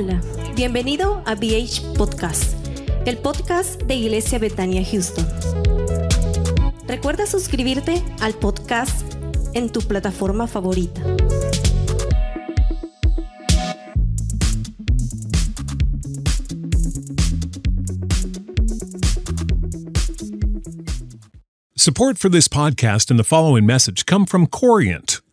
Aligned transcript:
Hola, 0.00 0.22
bienvenido 0.54 1.24
a 1.26 1.34
BH 1.34 1.96
Podcast, 1.96 2.54
el 3.04 3.18
podcast 3.18 3.82
de 3.82 3.96
Iglesia 3.96 4.38
Betania 4.38 4.84
Houston. 4.84 5.26
Recuerda 6.86 7.26
suscribirte 7.26 8.00
al 8.20 8.34
podcast 8.34 9.12
en 9.54 9.72
tu 9.72 9.80
plataforma 9.80 10.46
favorita. 10.46 11.02
Support 21.74 22.18
for 22.18 22.30
this 22.30 22.46
podcast 22.46 23.10
and 23.10 23.18
the 23.18 23.24
following 23.24 23.66
message 23.66 24.06
come 24.06 24.26
from 24.26 24.46
Corient. 24.46 25.20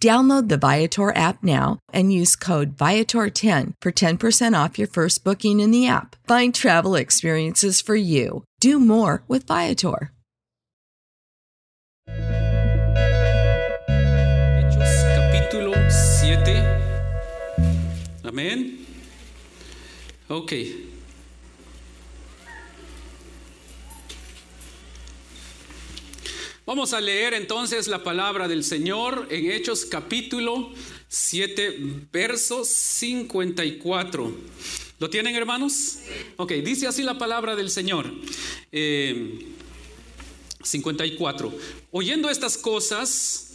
Download 0.00 0.48
the 0.48 0.56
Viator 0.56 1.14
app 1.14 1.42
now 1.42 1.78
and 1.92 2.10
use 2.10 2.34
code 2.34 2.74
Viator10 2.74 3.74
for 3.82 3.92
10% 3.92 4.64
off 4.64 4.78
your 4.78 4.88
first 4.88 5.22
booking 5.22 5.60
in 5.60 5.72
the 5.72 5.86
app. 5.86 6.16
Find 6.26 6.54
travel 6.54 6.94
experiences 6.94 7.82
for 7.82 7.96
you. 7.96 8.44
Do 8.60 8.80
more 8.80 9.22
with 9.28 9.46
Viator. 9.46 10.10
Hechos 14.56 15.04
capítulo 15.14 15.76
7. 15.90 16.64
Amén. 18.24 18.86
Ok. 20.30 20.89
Vamos 26.70 26.92
a 26.92 27.00
leer 27.00 27.34
entonces 27.34 27.88
la 27.88 28.04
palabra 28.04 28.46
del 28.46 28.62
Señor 28.62 29.26
en 29.28 29.50
Hechos 29.50 29.84
capítulo 29.84 30.70
7, 31.08 32.06
verso 32.12 32.64
54. 32.64 34.32
¿Lo 35.00 35.10
tienen 35.10 35.34
hermanos? 35.34 35.98
Ok, 36.36 36.52
dice 36.52 36.86
así 36.86 37.02
la 37.02 37.18
palabra 37.18 37.56
del 37.56 37.70
Señor. 37.70 38.08
Eh, 38.70 39.48
54. 40.62 41.52
Oyendo 41.90 42.30
estas 42.30 42.56
cosas, 42.56 43.54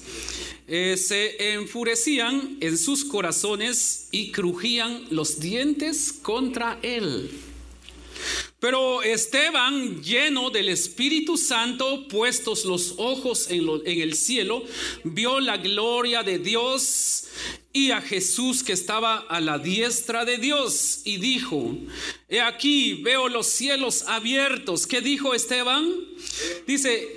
eh, 0.67 0.97
se 0.97 1.53
enfurecían 1.53 2.57
en 2.59 2.77
sus 2.77 3.05
corazones 3.05 4.09
y 4.11 4.33
crujían 4.33 5.05
los 5.09 5.39
dientes 5.39 6.11
contra 6.11 6.79
él. 6.81 7.31
Pero 8.65 9.03
Esteban, 9.03 10.01
lleno 10.01 10.49
del 10.49 10.69
Espíritu 10.69 11.37
Santo, 11.37 12.07
puestos 12.07 12.65
los 12.65 12.95
ojos 12.97 13.51
en, 13.51 13.63
lo- 13.63 13.85
en 13.85 14.01
el 14.01 14.15
cielo, 14.15 14.63
vio 15.03 15.39
la 15.39 15.57
gloria 15.57 16.23
de 16.23 16.39
Dios 16.39 17.25
y 17.71 17.91
a 17.91 18.01
Jesús 18.01 18.63
que 18.63 18.73
estaba 18.73 19.17
a 19.29 19.39
la 19.39 19.59
diestra 19.59 20.25
de 20.25 20.39
Dios 20.39 21.01
y 21.03 21.17
dijo, 21.17 21.77
he 22.27 22.41
aquí 22.41 22.95
veo 23.03 23.29
los 23.29 23.45
cielos 23.45 24.05
abiertos. 24.07 24.87
¿Qué 24.87 24.99
dijo 25.01 25.35
Esteban? 25.35 25.87
Dice, 26.65 27.07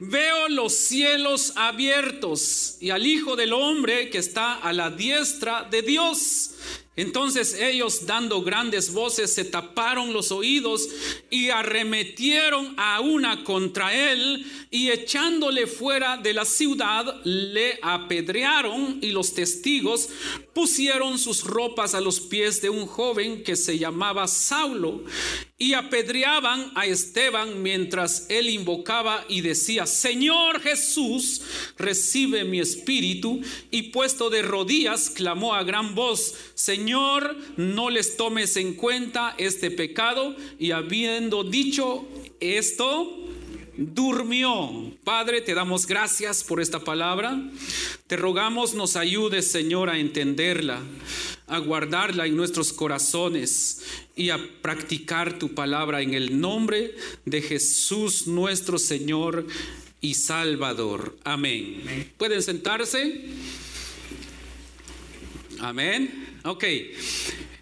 veo 0.00 0.48
los 0.50 0.74
cielos 0.74 1.54
abiertos 1.56 2.76
y 2.82 2.90
al 2.90 3.06
Hijo 3.06 3.34
del 3.34 3.54
Hombre 3.54 4.10
que 4.10 4.18
está 4.18 4.56
a 4.56 4.74
la 4.74 4.90
diestra 4.90 5.66
de 5.70 5.80
Dios. 5.80 6.50
Entonces 6.96 7.54
ellos 7.60 8.06
dando 8.06 8.40
grandes 8.40 8.92
voces 8.92 9.32
se 9.32 9.44
taparon 9.44 10.14
los 10.14 10.32
oídos 10.32 10.88
y 11.30 11.50
arremetieron 11.50 12.74
a 12.78 13.00
una 13.00 13.44
contra 13.44 13.94
él 13.94 14.46
y 14.70 14.90
echándole 14.90 15.66
fuera 15.66 16.16
de 16.16 16.32
la 16.32 16.46
ciudad 16.46 17.20
le 17.24 17.78
apedrearon 17.82 18.98
y 19.02 19.10
los 19.10 19.34
testigos 19.34 20.08
pusieron 20.54 21.18
sus 21.18 21.44
ropas 21.44 21.94
a 21.94 22.00
los 22.00 22.18
pies 22.18 22.62
de 22.62 22.70
un 22.70 22.86
joven 22.86 23.42
que 23.44 23.56
se 23.56 23.78
llamaba 23.78 24.26
Saulo 24.26 25.04
y 25.58 25.72
apedreaban 25.72 26.70
a 26.74 26.84
Esteban 26.84 27.62
mientras 27.62 28.26
él 28.28 28.50
invocaba 28.50 29.24
y 29.26 29.40
decía, 29.40 29.86
Señor 29.86 30.60
Jesús, 30.60 31.40
recibe 31.78 32.44
mi 32.44 32.60
espíritu. 32.60 33.40
Y 33.70 33.84
puesto 33.84 34.28
de 34.28 34.42
rodillas, 34.42 35.08
clamó 35.08 35.54
a 35.54 35.64
gran 35.64 35.94
voz, 35.94 36.34
Señor, 36.54 37.36
no 37.56 37.88
les 37.88 38.18
tomes 38.18 38.56
en 38.58 38.74
cuenta 38.74 39.34
este 39.38 39.70
pecado. 39.70 40.36
Y 40.58 40.72
habiendo 40.72 41.42
dicho 41.42 42.06
esto, 42.38 43.26
durmió. 43.78 44.92
Padre, 45.04 45.40
te 45.40 45.54
damos 45.54 45.86
gracias 45.86 46.44
por 46.44 46.60
esta 46.60 46.80
palabra. 46.80 47.40
Te 48.06 48.16
rogamos 48.16 48.74
nos 48.74 48.96
ayudes, 48.96 49.50
Señor, 49.50 49.90
a 49.90 49.98
entenderla, 49.98 50.82
a 51.46 51.58
guardarla 51.58 52.26
en 52.26 52.36
nuestros 52.36 52.72
corazones 52.72 53.82
y 54.16 54.30
a 54.30 54.38
practicar 54.62 55.38
tu 55.38 55.54
palabra 55.54 56.02
en 56.02 56.14
el 56.14 56.40
nombre 56.40 56.94
de 57.24 57.42
Jesús 57.42 58.26
nuestro 58.26 58.78
Señor 58.78 59.46
y 60.00 60.14
Salvador. 60.14 61.16
Amén. 61.24 62.12
¿Pueden 62.16 62.42
sentarse? 62.42 63.24
Amén. 65.60 66.38
Ok. 66.44 66.64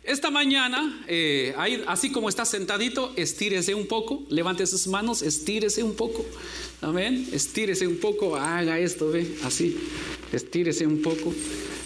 Esta 0.02 0.30
mañana, 0.30 1.02
eh, 1.08 1.54
ahí, 1.56 1.82
así 1.86 2.12
como 2.12 2.28
está 2.28 2.44
sentadito, 2.44 3.14
estírese 3.16 3.74
un 3.74 3.86
poco, 3.86 4.22
levante 4.28 4.66
sus 4.66 4.86
manos, 4.86 5.22
estírese 5.22 5.82
un 5.82 5.94
poco. 5.94 6.26
Amén. 6.82 7.26
Estírese 7.32 7.86
un 7.86 7.96
poco, 7.96 8.36
haga 8.36 8.78
esto, 8.78 9.10
ve, 9.10 9.26
así. 9.44 9.78
Estírese 10.30 10.86
un 10.86 11.00
poco. 11.00 11.32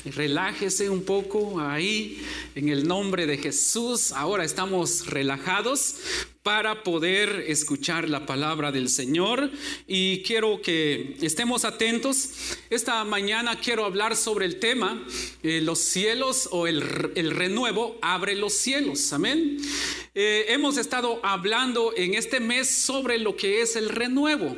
Relájese 0.05 0.89
un 0.91 1.05
poco 1.05 1.61
ahí 1.61 2.23
en 2.55 2.69
el 2.69 2.87
nombre 2.87 3.27
de 3.27 3.39
Jesús. 3.39 4.13
Ahora 4.13 4.45
estamos 4.45 5.07
relajados 5.07 5.97
para 6.43 6.83
poder 6.83 7.45
escuchar 7.49 8.09
la 8.09 8.25
palabra 8.25 8.73
del 8.73 8.89
Señor 8.89 9.51
y 9.87 10.23
quiero 10.23 10.63
que 10.63 11.17
estemos 11.21 11.65
atentos. 11.65 12.31
Esta 12.71 13.05
mañana 13.05 13.61
quiero 13.61 13.85
hablar 13.85 14.17
sobre 14.17 14.47
el 14.47 14.59
tema, 14.59 15.05
eh, 15.43 15.61
los 15.61 15.79
cielos 15.81 16.49
o 16.53 16.67
el, 16.67 17.13
el, 17.17 17.33
renuevo 17.33 17.99
abre 18.01 18.35
los 18.35 18.55
cielos, 18.55 19.13
amén. 19.13 19.59
Eh, 20.21 20.53
hemos 20.53 20.77
estado 20.79 21.21
hablando 21.23 21.93
en 21.97 22.15
este 22.15 22.41
mes 22.41 22.69
sobre 22.69 23.19
lo 23.19 23.37
que 23.37 23.63
es 23.63 23.77
el 23.77 23.89
renuevo. 23.89 24.57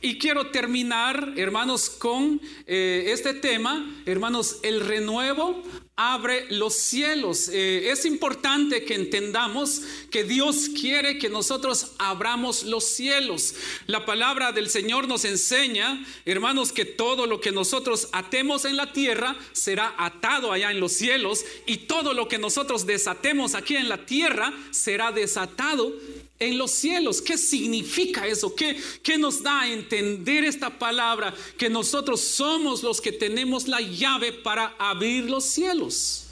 Y 0.00 0.18
quiero 0.18 0.50
terminar, 0.50 1.34
hermanos, 1.36 1.88
con 1.88 2.40
eh, 2.66 3.04
este 3.06 3.34
tema, 3.34 4.02
hermanos, 4.06 4.58
el 4.64 4.80
renuevo 4.80 5.62
abre 5.98 6.46
los 6.50 6.74
cielos. 6.74 7.50
Eh, 7.52 7.90
es 7.90 8.04
importante 8.04 8.84
que 8.84 8.94
entendamos 8.94 9.82
que 10.12 10.22
Dios 10.22 10.68
quiere 10.68 11.18
que 11.18 11.28
nosotros 11.28 11.94
abramos 11.98 12.62
los 12.62 12.84
cielos. 12.84 13.56
La 13.88 14.06
palabra 14.06 14.52
del 14.52 14.70
Señor 14.70 15.08
nos 15.08 15.24
enseña, 15.24 16.06
hermanos, 16.24 16.70
que 16.70 16.84
todo 16.84 17.26
lo 17.26 17.40
que 17.40 17.50
nosotros 17.50 18.08
atemos 18.12 18.64
en 18.64 18.76
la 18.76 18.92
tierra 18.92 19.36
será 19.50 19.92
atado 19.98 20.52
allá 20.52 20.70
en 20.70 20.78
los 20.78 20.92
cielos 20.92 21.44
y 21.66 21.78
todo 21.78 22.14
lo 22.14 22.28
que 22.28 22.38
nosotros 22.38 22.86
desatemos 22.86 23.56
aquí 23.56 23.74
en 23.74 23.88
la 23.88 24.06
tierra 24.06 24.54
será 24.70 24.87
desatado 25.12 25.92
en 26.38 26.56
los 26.56 26.70
cielos. 26.70 27.20
¿Qué 27.20 27.36
significa 27.36 28.26
eso? 28.26 28.54
¿Qué, 28.54 28.80
¿Qué, 29.02 29.18
nos 29.18 29.42
da 29.42 29.62
a 29.62 29.72
entender 29.72 30.44
esta 30.44 30.78
palabra? 30.78 31.34
Que 31.56 31.68
nosotros 31.68 32.20
somos 32.20 32.82
los 32.82 33.00
que 33.00 33.12
tenemos 33.12 33.68
la 33.68 33.80
llave 33.80 34.32
para 34.32 34.74
abrir 34.78 35.24
los 35.24 35.44
cielos. 35.44 36.27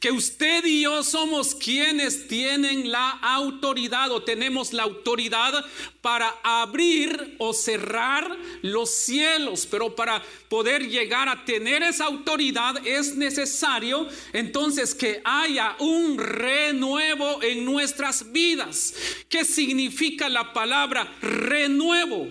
Que 0.00 0.10
usted 0.10 0.64
y 0.64 0.82
yo 0.82 1.02
somos 1.02 1.54
quienes 1.54 2.28
tienen 2.28 2.90
la 2.90 3.10
autoridad 3.10 4.10
o 4.12 4.22
tenemos 4.22 4.72
la 4.72 4.84
autoridad 4.84 5.64
para 6.00 6.34
abrir 6.42 7.34
o 7.38 7.52
cerrar 7.52 8.36
los 8.62 8.90
cielos. 8.90 9.66
Pero 9.66 9.94
para 9.94 10.22
poder 10.48 10.88
llegar 10.88 11.28
a 11.28 11.44
tener 11.44 11.82
esa 11.82 12.04
autoridad 12.04 12.86
es 12.86 13.16
necesario 13.16 14.06
entonces 14.32 14.94
que 14.94 15.20
haya 15.24 15.76
un 15.78 16.18
renuevo 16.18 17.42
en 17.42 17.64
nuestras 17.64 18.32
vidas. 18.32 18.94
¿Qué 19.28 19.44
significa 19.44 20.28
la 20.28 20.52
palabra 20.52 21.12
renuevo? 21.20 22.28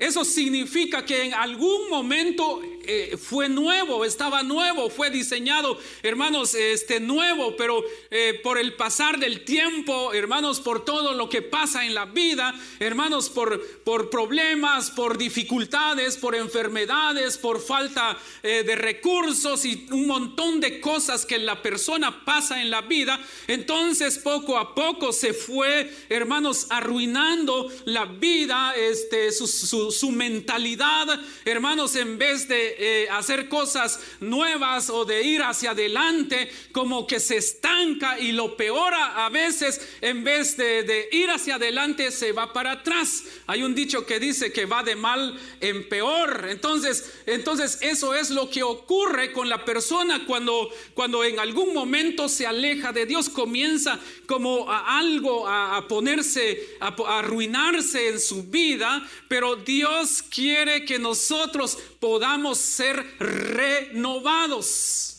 Eso 0.00 0.24
significa 0.24 1.04
que 1.04 1.24
en 1.24 1.34
algún 1.34 1.90
momento 1.90 2.62
eh, 2.86 3.16
fue 3.16 3.48
nuevo, 3.48 4.04
estaba 4.04 4.42
nuevo, 4.42 4.90
fue 4.90 5.10
diseñado, 5.10 5.78
hermanos, 6.02 6.54
este 6.54 7.00
nuevo, 7.00 7.56
pero 7.56 7.84
eh, 8.10 8.40
por 8.42 8.58
el 8.58 8.74
pasar 8.74 9.18
del 9.18 9.44
tiempo, 9.44 10.12
hermanos, 10.12 10.60
por 10.60 10.84
todo 10.84 11.12
lo 11.12 11.28
que 11.28 11.42
pasa 11.42 11.84
en 11.84 11.94
la 11.94 12.06
vida, 12.06 12.54
hermanos, 12.78 13.28
por, 13.28 13.64
por 13.84 14.10
problemas, 14.10 14.90
por 14.90 15.18
dificultades, 15.18 16.16
por 16.16 16.34
enfermedades, 16.34 17.38
por 17.38 17.60
falta 17.60 18.18
eh, 18.42 18.62
de 18.64 18.76
recursos 18.76 19.64
y 19.64 19.86
un 19.90 20.06
montón 20.06 20.60
de 20.60 20.80
cosas 20.80 21.26
que 21.26 21.38
la 21.38 21.62
persona 21.62 22.24
pasa 22.24 22.62
en 22.62 22.70
la 22.70 22.82
vida, 22.82 23.20
entonces 23.46 24.18
poco 24.18 24.58
a 24.58 24.74
poco 24.74 25.12
se 25.12 25.34
fue, 25.34 25.92
hermanos, 26.08 26.66
arruinando 26.70 27.70
la 27.84 28.06
vida, 28.06 28.74
este, 28.74 29.32
su, 29.32 29.46
su 29.90 30.10
mentalidad, 30.10 31.20
hermanos, 31.44 31.96
en 31.96 32.18
vez 32.18 32.48
de 32.48 32.69
eh, 32.78 33.08
hacer 33.10 33.48
cosas 33.48 34.00
nuevas 34.20 34.90
o 34.90 35.04
de 35.04 35.22
ir 35.22 35.42
hacia 35.42 35.70
adelante, 35.70 36.50
como 36.72 37.06
que 37.06 37.20
se 37.20 37.36
estanca 37.36 38.18
y 38.18 38.32
lo 38.32 38.56
peor 38.56 38.92
a, 38.94 39.28
veces, 39.28 39.80
en 40.00 40.24
vez 40.24 40.56
de, 40.56 40.82
de, 40.82 41.08
ir 41.12 41.30
hacia 41.30 41.56
adelante, 41.56 42.10
se 42.10 42.32
va 42.32 42.52
para 42.52 42.72
atrás. 42.72 43.24
Hay 43.46 43.62
un 43.62 43.74
dicho 43.74 44.06
que 44.06 44.20
dice 44.20 44.52
que 44.52 44.66
va 44.66 44.82
de 44.82 44.96
mal 44.96 45.38
en 45.60 45.88
peor. 45.88 46.46
Entonces, 46.48 47.12
entonces 47.26 47.78
eso 47.80 48.14
es 48.14 48.30
lo 48.30 48.50
que 48.50 48.62
ocurre 48.62 49.32
con 49.32 49.48
la 49.48 49.64
persona 49.64 50.24
cuando, 50.26 50.70
cuando 50.94 51.24
en 51.24 51.38
algún 51.38 51.74
momento 51.74 52.28
se 52.28 52.46
aleja 52.46 52.92
de 52.92 53.06
Dios, 53.06 53.28
comienza 53.28 53.98
como 54.26 54.70
a 54.70 54.98
algo 54.98 55.46
a, 55.48 55.86
ponerse, 55.88 56.76
a 56.80 56.94
arruinarse 57.18 58.08
en 58.08 58.20
su 58.20 58.44
vida, 58.44 59.06
pero 59.28 59.56
Dios 59.56 60.22
quiere 60.22 60.84
que 60.84 60.98
nosotros 60.98 61.78
podamos 62.00 62.58
ser 62.58 63.04
renovados. 63.18 65.10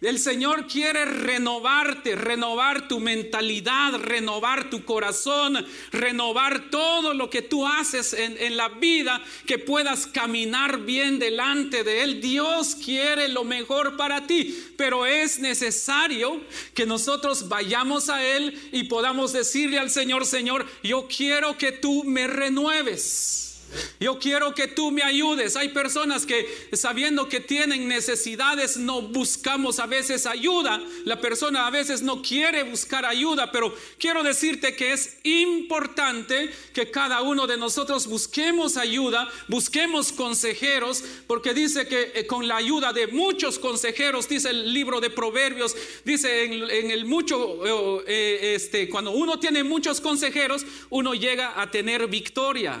El 0.00 0.18
Señor 0.18 0.66
quiere 0.66 1.04
renovarte, 1.04 2.16
renovar 2.16 2.88
tu 2.88 3.00
mentalidad, 3.00 3.94
renovar 4.00 4.70
tu 4.70 4.84
corazón, 4.84 5.64
renovar 5.92 6.70
todo 6.70 7.12
lo 7.12 7.28
que 7.28 7.42
tú 7.42 7.66
haces 7.66 8.14
en, 8.14 8.56
la 8.56 8.68
vida, 8.68 9.22
que 9.46 9.58
puedas 9.58 10.06
caminar 10.06 10.80
bien 10.80 11.18
delante 11.18 11.84
de 11.84 12.02
Él. 12.02 12.20
Dios 12.20 12.76
quiere 12.76 13.28
lo 13.28 13.44
mejor 13.44 13.96
para 13.96 14.26
ti, 14.26 14.72
pero 14.76 15.06
es 15.06 15.38
necesario 15.38 16.40
que 16.74 16.86
nosotros 16.86 17.48
vayamos 17.48 18.08
a 18.08 18.24
Él 18.24 18.58
y 18.72 18.84
podamos 18.84 19.32
decirle 19.32 19.78
al 19.78 19.90
Señor, 19.90 20.24
Señor, 20.24 20.66
yo 20.82 21.06
quiero 21.06 21.58
que 21.58 21.72
tú 21.72 22.04
me 22.04 22.26
renueves. 22.26 23.49
Yo 23.98 24.18
quiero 24.18 24.54
que 24.54 24.68
tú 24.68 24.90
me 24.90 25.02
ayudes. 25.02 25.56
Hay 25.56 25.70
personas 25.70 26.26
que 26.26 26.46
sabiendo 26.72 27.28
que 27.28 27.40
tienen 27.40 27.88
necesidades 27.88 28.76
no 28.76 29.02
buscamos 29.02 29.78
a 29.78 29.86
veces 29.86 30.26
ayuda. 30.26 30.82
La 31.04 31.20
persona 31.20 31.66
a 31.66 31.70
veces 31.70 32.02
no 32.02 32.22
quiere 32.22 32.62
buscar 32.62 33.04
ayuda, 33.04 33.52
pero 33.52 33.74
quiero 33.98 34.22
decirte 34.22 34.74
que 34.74 34.92
es 34.92 35.18
importante 35.24 36.50
que 36.72 36.90
cada 36.90 37.22
uno 37.22 37.46
de 37.46 37.56
nosotros 37.56 38.06
busquemos 38.06 38.76
ayuda, 38.76 39.28
busquemos 39.48 40.12
consejeros, 40.12 41.04
porque 41.26 41.54
dice 41.54 41.86
que 41.86 42.12
eh, 42.14 42.26
con 42.26 42.48
la 42.48 42.56
ayuda 42.56 42.92
de 42.92 43.06
muchos 43.08 43.58
consejeros, 43.58 44.28
dice 44.28 44.50
el 44.50 44.72
libro 44.72 45.00
de 45.00 45.10
Proverbios, 45.10 45.76
dice 46.04 46.44
en, 46.44 46.90
el 46.90 47.04
mucho, 47.04 47.60
eh, 48.06 48.54
este, 48.54 48.88
cuando 48.88 49.12
uno 49.12 49.38
tiene 49.38 49.64
muchos 49.64 50.00
consejeros, 50.00 50.64
uno 50.90 51.14
llega 51.14 51.60
a 51.60 51.70
tener 51.70 52.06
victoria. 52.08 52.80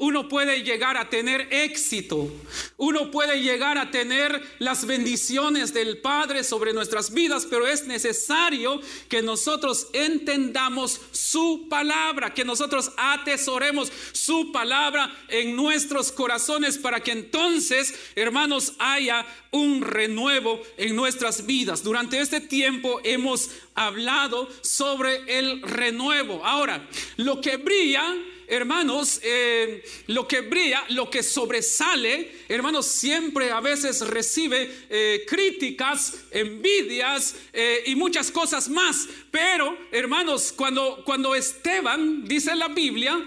Uno 0.00 0.28
puede 0.28 0.62
llegar 0.62 0.96
a 0.96 1.10
tener 1.10 1.48
éxito. 1.50 2.30
Uno 2.76 3.10
puede 3.10 3.42
llegar 3.42 3.78
a 3.78 3.90
tener 3.90 4.40
las 4.60 4.86
bendiciones 4.86 5.74
del 5.74 5.98
Padre 5.98 6.44
sobre 6.44 6.72
nuestras 6.72 7.12
vidas, 7.12 7.44
pero 7.50 7.66
es 7.66 7.84
necesario 7.84 8.80
que 9.08 9.22
nosotros 9.22 9.88
entendamos 9.92 11.00
su 11.10 11.66
palabra, 11.68 12.32
que 12.32 12.44
nosotros 12.44 12.92
atesoremos 12.96 13.90
su 14.12 14.52
palabra 14.52 15.12
en 15.28 15.56
nuestros 15.56 16.12
corazones 16.12 16.78
para 16.78 17.00
que 17.00 17.10
entonces, 17.10 17.92
hermanos, 18.14 18.74
haya 18.78 19.26
un 19.50 19.82
renuevo 19.82 20.62
en 20.76 20.94
nuestras 20.94 21.44
vidas. 21.44 21.82
Durante 21.82 22.20
este 22.20 22.40
tiempo 22.40 23.00
hemos 23.02 23.50
hablado 23.74 24.48
sobre 24.62 25.40
el 25.40 25.60
renuevo. 25.62 26.46
Ahora, 26.46 26.88
lo 27.16 27.40
que 27.40 27.56
brilla 27.56 28.14
hermanos, 28.48 29.20
eh, 29.22 29.82
lo 30.06 30.26
que 30.26 30.40
brilla, 30.40 30.84
lo 30.90 31.10
que 31.10 31.22
sobresale, 31.22 32.32
hermanos, 32.48 32.86
siempre 32.86 33.50
a 33.50 33.60
veces 33.60 34.00
recibe 34.00 34.70
eh, 34.88 35.24
críticas, 35.28 36.14
envidias 36.30 37.36
eh, 37.52 37.84
y 37.86 37.94
muchas 37.94 38.30
cosas 38.30 38.68
más. 38.68 39.08
Pero, 39.30 39.76
hermanos, 39.92 40.52
cuando, 40.56 41.02
cuando 41.04 41.34
Esteban, 41.34 42.24
dice 42.24 42.54
la 42.54 42.68
Biblia, 42.68 43.18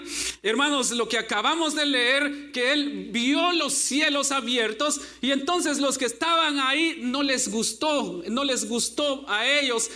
hermanos, 0.41 0.91
lo 0.91 1.07
que 1.07 1.17
acabamos 1.17 1.75
de 1.75 1.85
leer, 1.85 2.51
que 2.51 2.71
él 2.71 3.09
vio 3.11 3.51
los 3.53 3.73
cielos 3.73 4.31
abiertos 4.31 4.99
y 5.21 5.31
entonces 5.31 5.77
los 5.77 5.97
que 5.97 6.05
estaban 6.05 6.59
ahí 6.59 6.99
no 7.01 7.21
les 7.21 7.49
gustó, 7.49 8.23
no 8.27 8.43
les 8.43 8.67
gustó 8.67 9.25
a 9.29 9.47
ellos 9.47 9.91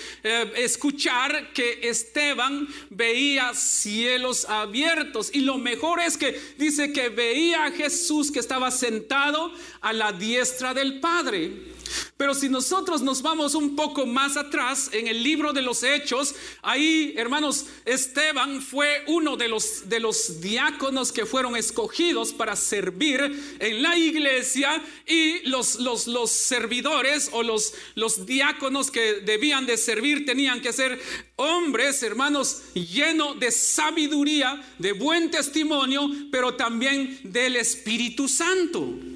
escuchar 0.55 1.53
que 1.53 1.89
Esteban 1.89 2.67
veía 2.89 3.53
cielos 3.53 4.45
abiertos. 4.45 5.31
Y 5.33 5.39
lo 5.39 5.57
mejor 5.57 5.99
es 5.99 6.17
que 6.17 6.39
dice 6.57 6.93
que 6.93 7.09
veía 7.09 7.65
a 7.65 7.71
Jesús 7.71 8.31
que 8.31 8.39
estaba 8.39 8.69
sentado 8.71 9.51
a 9.81 9.93
la 9.93 10.11
diestra 10.11 10.73
del 10.73 10.99
Padre. 10.99 11.74
Pero 12.17 12.33
si 12.33 12.49
nosotros 12.49 13.01
nos 13.01 13.21
vamos 13.21 13.55
un 13.55 13.75
poco 13.75 14.05
más 14.05 14.37
atrás 14.37 14.89
en 14.93 15.07
el 15.07 15.23
libro 15.23 15.53
de 15.53 15.61
los 15.61 15.83
Hechos, 15.83 16.35
ahí, 16.61 17.13
hermanos, 17.17 17.65
Esteban 17.85 18.61
fue 18.61 19.03
uno 19.07 19.37
de 19.37 19.47
los, 19.47 19.89
de 19.89 19.99
los 19.99 20.41
diáconos 20.41 21.11
que 21.11 21.25
fueron 21.25 21.55
escogidos 21.55 22.33
para 22.33 22.55
servir 22.55 23.57
en 23.59 23.81
la 23.81 23.97
iglesia 23.97 24.81
y 25.05 25.47
los, 25.47 25.79
los, 25.79 26.07
los 26.07 26.31
servidores 26.31 27.29
o 27.31 27.43
los, 27.43 27.73
los 27.95 28.25
diáconos 28.25 28.91
que 28.91 29.21
debían 29.21 29.65
de 29.65 29.77
servir 29.77 30.25
tenían 30.25 30.61
que 30.61 30.73
ser 30.73 31.01
hombres, 31.35 32.01
hermanos, 32.03 32.61
llenos 32.73 33.39
de 33.39 33.51
sabiduría, 33.51 34.65
de 34.79 34.93
buen 34.93 35.31
testimonio, 35.31 36.09
pero 36.31 36.55
también 36.55 37.19
del 37.23 37.57
Espíritu 37.57 38.27
Santo. 38.27 39.14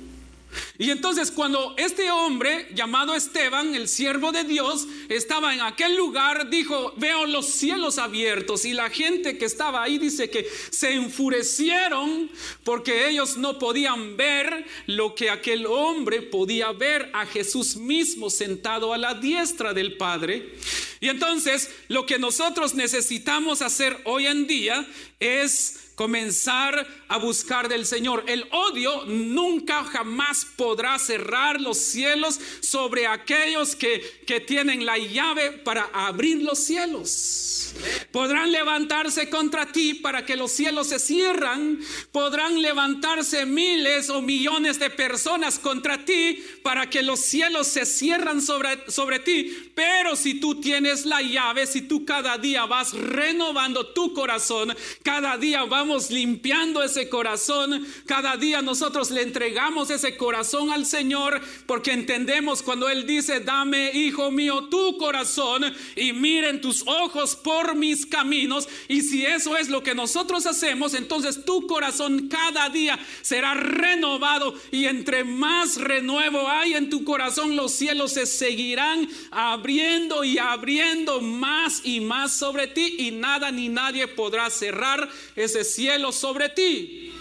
Y 0.78 0.92
entonces 0.92 1.32
cuando 1.32 1.76
este 1.78 2.10
hombre 2.10 2.68
llamado 2.74 3.14
Esteban, 3.14 3.76
el 3.76 3.88
siervo 3.88 4.32
de 4.32 4.44
Dios, 4.44 4.88
estaba 5.10 5.54
en 5.54 5.62
aquel 5.62 5.96
lugar, 5.96 6.50
dijo, 6.50 6.94
veo 6.98 7.26
los 7.26 7.48
cielos 7.48 7.98
abiertos 7.98 8.66
y 8.66 8.74
la 8.74 8.90
gente 8.90 9.38
que 9.38 9.46
estaba 9.46 9.84
ahí 9.84 9.98
dice 9.98 10.30
que 10.30 10.50
se 10.72 10.94
enfurecieron 10.94 12.32
porque 12.64 13.10
ellos 13.10 13.38
no 13.38 13.60
podían 13.60 14.18
ver 14.18 14.66
lo 14.88 15.16
que 15.16 15.30
aquel 15.30 15.66
hombre 15.66 16.22
podía 16.22 16.72
ver 16.72 17.10
a 17.14 17.26
Jesús 17.26 17.76
mismo 17.76 18.30
sentado 18.30 18.94
a 18.94 18.98
la 18.98 19.14
diestra 19.14 19.74
del 19.74 19.98
Padre. 19.98 20.56
Y 21.02 21.10
entonces 21.10 21.70
lo 21.88 22.06
que 22.06 22.20
nosotros 22.20 22.74
necesitamos 22.74 23.62
hacer 23.62 23.98
hoy 24.06 24.28
en 24.28 24.48
día 24.48 24.88
es 25.20 25.89
comenzar 26.00 26.88
a 27.10 27.18
buscar 27.18 27.68
del 27.68 27.86
Señor. 27.86 28.24
El 28.26 28.48
odio 28.52 29.04
nunca 29.06 29.84
jamás 29.84 30.46
podrá 30.56 30.98
cerrar 30.98 31.60
los 31.60 31.78
cielos 31.78 32.40
sobre 32.62 33.06
aquellos 33.06 33.76
que, 33.76 34.24
que 34.26 34.40
tienen 34.40 34.86
la 34.86 34.98
llave 34.98 35.52
para 35.52 35.90
abrir 35.92 36.42
los 36.42 36.58
cielos. 36.58 37.76
Podrán 38.14 38.50
levantarse 38.52 39.30
contra 39.30 39.74
ti 39.74 39.94
para 39.94 40.26
que 40.26 40.38
los 40.38 40.54
cielos 40.54 40.88
se 40.88 41.00
cierran. 41.00 41.80
Podrán 42.14 42.62
levantarse 42.62 43.46
miles 43.46 44.10
o 44.10 44.22
millones 44.22 44.80
de 44.80 44.90
personas 44.90 45.60
contra 45.60 46.06
ti 46.06 46.42
para 46.64 46.90
que 46.90 47.04
los 47.04 47.20
cielos 47.20 47.68
se 47.68 47.86
cierran 47.86 48.42
sobre, 48.42 48.90
sobre 48.90 49.20
ti. 49.20 49.72
Pero 49.76 50.16
si 50.16 50.40
tú 50.40 50.62
tienes 50.62 51.06
la 51.06 51.22
llave, 51.22 51.68
si 51.68 51.82
tú 51.82 52.06
cada 52.06 52.38
día 52.38 52.66
vas 52.66 52.94
renovando 52.94 53.88
tu 53.88 54.14
corazón, 54.14 54.74
cada 55.04 55.38
día 55.38 55.66
vamos 55.66 55.89
limpiando 56.12 56.84
ese 56.84 57.10
corazón, 57.10 57.86
cada 58.06 58.38
día 58.38 58.62
nosotros 58.62 59.10
le 59.12 59.24
entregamos 59.24 59.90
ese 59.90 60.16
corazón 60.18 60.72
al 60.72 60.86
Señor 60.86 61.42
porque 61.66 61.92
entendemos 61.92 62.62
cuando 62.62 62.90
Él 62.90 63.06
dice, 63.08 63.40
dame, 63.40 63.92
hijo 63.94 64.32
mío, 64.32 64.68
tu 64.70 64.98
corazón 64.98 65.66
y 65.96 66.14
miren 66.14 66.62
tus 66.62 66.84
ojos 66.86 67.36
por 67.36 67.76
mis 67.76 68.06
caminos. 68.06 68.68
Y 68.88 69.02
si 69.02 69.26
eso 69.26 69.58
es 69.58 69.70
lo 69.70 69.82
que 69.82 69.96
nosotros 69.96 70.46
hacemos, 70.46 70.94
entonces 70.94 71.44
tu 71.44 71.66
corazón 71.68 72.28
cada 72.28 72.70
día 72.70 73.00
será 73.22 73.54
renovado 73.54 74.54
y 74.72 74.86
entre 74.86 75.24
más 75.24 75.78
renuevo 75.78 76.48
hay 76.48 76.74
en 76.74 76.90
tu 76.90 77.04
corazón, 77.04 77.56
los 77.56 77.74
cielos 77.74 78.14
se 78.14 78.26
seguirán 78.26 79.10
abriendo 79.32 80.24
y 80.24 80.38
abriendo 80.38 81.22
más 81.22 81.82
y 81.84 82.00
más 82.00 82.34
sobre 82.34 82.68
ti 82.68 82.96
y 83.00 83.12
nada 83.12 83.52
ni 83.52 83.70
nadie 83.70 84.08
podrá 84.08 84.50
cerrar 84.50 85.10
ese 85.36 85.64
cielo 85.64 85.79
sobre 86.12 86.50
ti. 86.50 87.14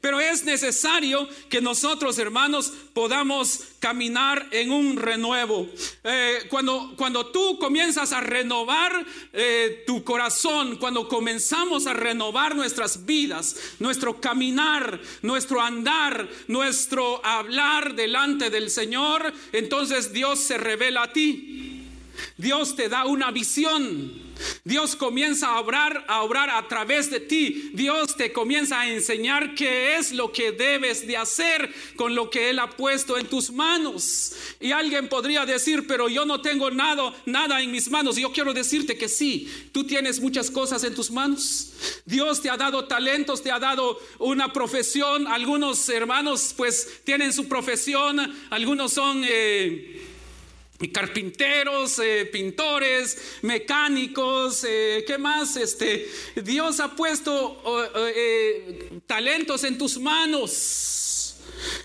Pero 0.00 0.20
es 0.20 0.44
necesario 0.44 1.28
que 1.48 1.60
nosotros, 1.60 2.18
hermanos, 2.18 2.72
podamos 2.92 3.60
caminar 3.78 4.46
en 4.50 4.70
un 4.70 4.96
renuevo. 4.96 5.68
Eh, 6.02 6.40
cuando, 6.50 6.94
cuando 6.96 7.26
tú 7.26 7.58
comienzas 7.58 8.12
a 8.12 8.20
renovar 8.20 9.06
eh, 9.32 9.84
tu 9.86 10.04
corazón, 10.04 10.76
cuando 10.76 11.08
comenzamos 11.08 11.86
a 11.86 11.94
renovar 11.94 12.54
nuestras 12.54 13.06
vidas, 13.06 13.56
nuestro 13.78 14.20
caminar, 14.20 15.00
nuestro 15.22 15.62
andar, 15.62 16.28
nuestro 16.48 17.24
hablar 17.24 17.94
delante 17.94 18.50
del 18.50 18.68
Señor, 18.70 19.32
entonces 19.52 20.12
Dios 20.12 20.40
se 20.40 20.58
revela 20.58 21.04
a 21.04 21.12
ti. 21.12 21.73
Dios 22.36 22.76
te 22.76 22.88
da 22.88 23.06
una 23.06 23.30
visión. 23.30 24.22
Dios 24.64 24.96
comienza 24.96 25.48
a 25.48 25.60
obrar, 25.60 26.04
a 26.08 26.22
obrar 26.22 26.50
a 26.50 26.66
través 26.66 27.10
de 27.10 27.20
ti. 27.20 27.70
Dios 27.74 28.16
te 28.16 28.32
comienza 28.32 28.80
a 28.80 28.88
enseñar 28.88 29.54
qué 29.54 29.96
es 29.96 30.12
lo 30.12 30.32
que 30.32 30.52
debes 30.52 31.06
de 31.06 31.16
hacer 31.16 31.72
con 31.96 32.14
lo 32.14 32.30
que 32.30 32.50
Él 32.50 32.58
ha 32.58 32.70
puesto 32.70 33.16
en 33.16 33.26
tus 33.26 33.52
manos. 33.52 34.32
Y 34.60 34.72
alguien 34.72 35.08
podría 35.08 35.46
decir, 35.46 35.86
pero 35.86 36.08
yo 36.08 36.24
no 36.24 36.40
tengo 36.40 36.70
nada, 36.70 37.14
nada 37.26 37.62
en 37.62 37.70
mis 37.70 37.90
manos. 37.90 38.16
Yo 38.16 38.32
quiero 38.32 38.52
decirte 38.52 38.96
que 38.96 39.08
sí, 39.08 39.48
tú 39.72 39.84
tienes 39.84 40.20
muchas 40.20 40.50
cosas 40.50 40.82
en 40.84 40.94
tus 40.94 41.10
manos. 41.10 41.72
Dios 42.04 42.40
te 42.40 42.50
ha 42.50 42.56
dado 42.56 42.86
talentos, 42.86 43.42
te 43.42 43.50
ha 43.50 43.58
dado 43.58 43.98
una 44.18 44.52
profesión. 44.52 45.26
Algunos 45.26 45.88
hermanos 45.88 46.54
pues 46.56 47.02
tienen 47.04 47.32
su 47.32 47.48
profesión, 47.48 48.34
algunos 48.50 48.92
son... 48.92 49.22
Eh, 49.24 50.10
carpinteros, 50.92 51.98
eh, 51.98 52.26
pintores, 52.26 53.16
mecánicos, 53.42 54.64
eh, 54.68 55.04
¿qué 55.06 55.18
más? 55.18 55.56
Este, 55.56 56.10
Dios 56.36 56.80
ha 56.80 56.94
puesto 56.96 57.62
eh, 57.96 59.00
talentos 59.06 59.64
en 59.64 59.78
tus 59.78 59.98
manos. 59.98 61.36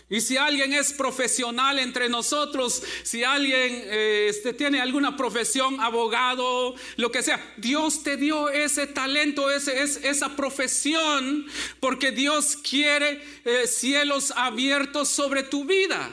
Y 0.10 0.22
si 0.22 0.36
alguien 0.38 0.74
es 0.74 0.92
profesional 0.92 1.80
entre 1.80 2.10
nosotros, 2.10 2.82
si 3.04 3.24
alguien 3.24 3.84
este, 3.92 4.54
tiene 4.54 4.82
alguna 4.82 5.16
profesión, 5.16 5.80
abogado, 5.80 6.76
lo 6.98 7.12
que 7.12 7.22
sea, 7.22 7.54
Dios 7.58 8.04
te 8.04 8.18
dio 8.18 8.50
ese 8.50 8.88
talento, 8.88 9.50
esa 9.52 10.36
profesión, 10.36 11.46
porque 11.80 12.12
Dios 12.12 12.58
quiere 12.58 13.22
cielos 13.68 14.34
abiertos 14.36 15.08
sobre 15.10 15.44
tu 15.44 15.64
vida. 15.64 16.12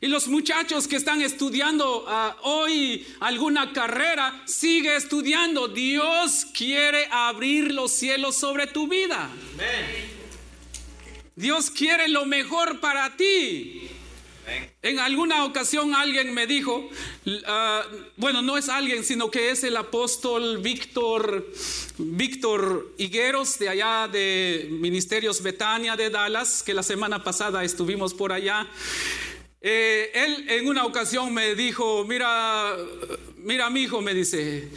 Y 0.00 0.08
los 0.08 0.28
muchachos 0.28 0.86
que 0.86 0.96
están 0.96 1.22
estudiando 1.22 2.04
ah, 2.06 2.36
hoy 2.42 3.06
alguna 3.20 3.72
carrera, 3.72 4.42
sigue 4.46 4.96
estudiando. 4.96 5.68
Dios 5.68 6.46
quiere 6.52 7.08
abrir 7.10 7.72
los 7.72 7.92
cielos 7.92 8.36
sobre 8.36 8.66
tu 8.66 8.88
vida. 8.88 9.30
Dios 11.34 11.70
quiere 11.70 12.08
lo 12.08 12.24
mejor 12.24 12.80
para 12.80 13.16
ti. 13.16 13.90
En 14.82 15.00
alguna 15.00 15.44
ocasión 15.44 15.94
alguien 15.94 16.32
me 16.32 16.46
dijo, 16.46 16.88
ah, 17.46 17.82
bueno, 18.16 18.42
no 18.42 18.56
es 18.56 18.68
alguien, 18.68 19.02
sino 19.02 19.30
que 19.30 19.50
es 19.50 19.64
el 19.64 19.76
apóstol 19.76 20.58
Víctor, 20.58 21.52
Víctor 21.98 22.94
Higueros 22.96 23.58
de 23.58 23.68
allá 23.68 24.08
de 24.08 24.68
Ministerios 24.70 25.42
Betania 25.42 25.96
de 25.96 26.10
Dallas, 26.10 26.62
que 26.62 26.74
la 26.74 26.84
semana 26.84 27.24
pasada 27.24 27.64
estuvimos 27.64 28.14
por 28.14 28.32
allá. 28.32 28.68
Eh, 29.60 30.12
él 30.14 30.46
en 30.48 30.68
una 30.68 30.84
ocasión 30.84 31.34
me 31.34 31.56
dijo, 31.56 32.04
mira, 32.04 32.76
mira 33.38 33.68
mi 33.70 33.82
hijo, 33.82 34.00
me 34.00 34.14
dice, 34.14 34.68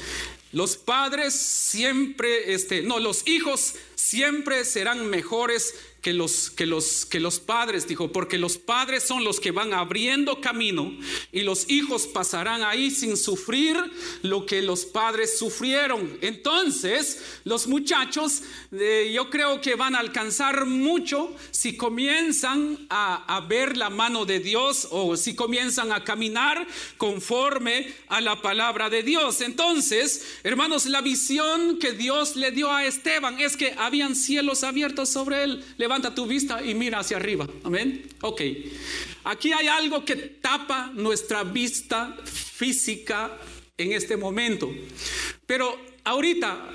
los 0.52 0.78
padres 0.78 1.36
siempre, 1.36 2.54
este, 2.56 2.82
no, 2.82 2.98
los 3.00 3.28
hijos 3.28 3.76
siempre 3.94 4.66
serán 4.66 5.06
mejores 5.06 5.76
que 6.02 6.14
los, 6.14 6.50
que, 6.50 6.66
los, 6.66 7.06
que 7.06 7.20
los 7.20 7.40
padres, 7.40 7.88
dijo, 7.88 8.12
porque 8.12 8.38
los 8.38 8.58
padres 8.58 9.04
son 9.04 9.24
los 9.24 9.40
que 9.40 9.52
van 9.52 9.74
abriendo 9.74 10.40
camino 10.40 10.94
y 11.32 11.42
los 11.42 11.70
hijos 11.70 12.08
pasarán 12.08 12.64
ahí 12.64 12.90
sin 12.90 13.18
sufrir 13.18 13.76
lo 14.22 14.46
que 14.46 14.62
los 14.62 14.86
padres 14.86 15.38
sufrieron. 15.38 16.18
Entonces, 16.22 17.40
los 17.44 17.68
muchachos, 17.68 18.44
eh, 18.72 19.12
yo 19.14 19.30
creo 19.30 19.60
que 19.60 19.76
van 19.76 19.96
a 19.96 20.00
alcanzar 20.00 20.66
mucho 20.66 21.36
si 21.52 21.76
comienzan 21.76 22.88
a, 22.90 23.36
a 23.36 23.42
ver 23.42 23.76
la 23.76 23.90
mano 23.90 24.26
de 24.26 24.40
Dios 24.40 24.88
o 24.92 25.18
si 25.18 25.36
comienzan 25.36 25.92
a 25.92 26.04
caminar 26.04 26.66
conforme 26.98 27.94
a 28.08 28.22
la 28.22 28.42
palabra 28.42 28.90
de 28.90 29.04
Dios. 29.04 29.42
Entonces, 29.42 30.40
hermanos, 30.44 30.86
la 30.86 31.02
visión 31.02 31.78
que 31.78 31.92
Dios 31.92 32.38
le 32.38 32.52
dio 32.52 32.72
a 32.72 32.86
Esteban 32.86 33.40
es 33.40 33.58
que 33.58 33.76
habían 33.78 34.16
cielos 34.16 34.64
abiertos 34.64 35.10
sobre 35.10 35.44
él 35.44 35.66
levanta 35.90 36.14
tu 36.14 36.28
vista 36.28 36.64
y 36.64 36.76
mira 36.76 37.00
hacia 37.00 37.18
arriba. 37.18 37.48
Amén. 37.64 38.08
Ok. 38.22 38.42
Aquí 39.24 39.52
hay 39.52 39.68
algo 39.68 40.06
que 40.06 40.16
tapa 40.16 40.92
nuestra 40.94 41.44
vista 41.44 42.16
física 42.26 43.36
en 43.76 43.94
este 43.94 44.16
momento. 44.16 44.72
Pero 45.48 45.76
ahorita, 46.04 46.70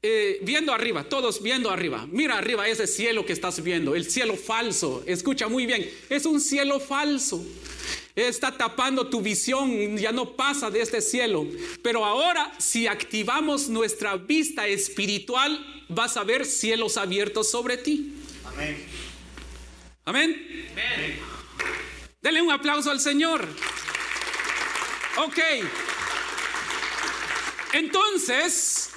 eh, 0.00 0.38
viendo 0.42 0.72
arriba, 0.72 1.02
todos 1.02 1.42
viendo 1.42 1.68
arriba, 1.68 2.06
mira 2.08 2.38
arriba 2.38 2.68
ese 2.68 2.86
cielo 2.86 3.26
que 3.26 3.32
estás 3.32 3.60
viendo, 3.60 3.96
el 3.96 4.08
cielo 4.08 4.36
falso. 4.36 5.02
Escucha 5.04 5.48
muy 5.48 5.66
bien, 5.66 5.90
es 6.08 6.24
un 6.24 6.40
cielo 6.40 6.78
falso. 6.78 7.44
Está 8.14 8.56
tapando 8.56 9.08
tu 9.08 9.20
visión, 9.20 9.98
ya 9.98 10.12
no 10.12 10.36
pasa 10.36 10.70
de 10.70 10.80
este 10.80 11.00
cielo. 11.00 11.44
Pero 11.82 12.04
ahora, 12.04 12.52
si 12.60 12.86
activamos 12.86 13.68
nuestra 13.68 14.16
vista 14.16 14.68
espiritual, 14.68 15.58
vas 15.88 16.16
a 16.16 16.22
ver 16.22 16.46
cielos 16.46 16.96
abiertos 16.96 17.50
sobre 17.50 17.78
ti. 17.78 18.12
Amén. 18.56 18.86
Amén. 20.04 20.46
Denle 22.20 22.42
un 22.42 22.52
aplauso 22.52 22.90
al 22.90 23.00
Señor. 23.00 23.46
Ok. 25.16 25.38
Entonces, 27.72 28.90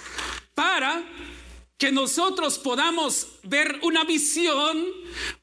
para 0.53 1.03
que 1.77 1.91
nosotros 1.91 2.57
podamos 2.57 3.27
ver 3.43 3.79
una 3.83 4.03
visión, 4.03 4.83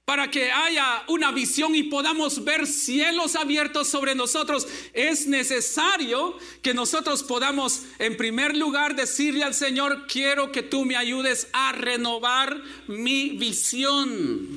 para 0.04 0.30
que 0.30 0.50
haya 0.50 1.04
una 1.06 1.30
visión 1.30 1.74
y 1.76 1.84
podamos 1.84 2.44
ver 2.44 2.66
cielos 2.66 3.36
abiertos 3.36 3.88
sobre 3.88 4.16
nosotros, 4.16 4.66
es 4.92 5.28
necesario 5.28 6.36
que 6.60 6.74
nosotros 6.74 7.22
podamos, 7.22 7.82
en 8.00 8.16
primer 8.16 8.56
lugar, 8.56 8.96
decirle 8.96 9.44
al 9.44 9.54
Señor, 9.54 10.06
quiero 10.08 10.50
que 10.50 10.62
tú 10.62 10.84
me 10.84 10.96
ayudes 10.96 11.48
a 11.52 11.72
renovar 11.72 12.60
mi 12.88 13.30
visión. 13.30 14.48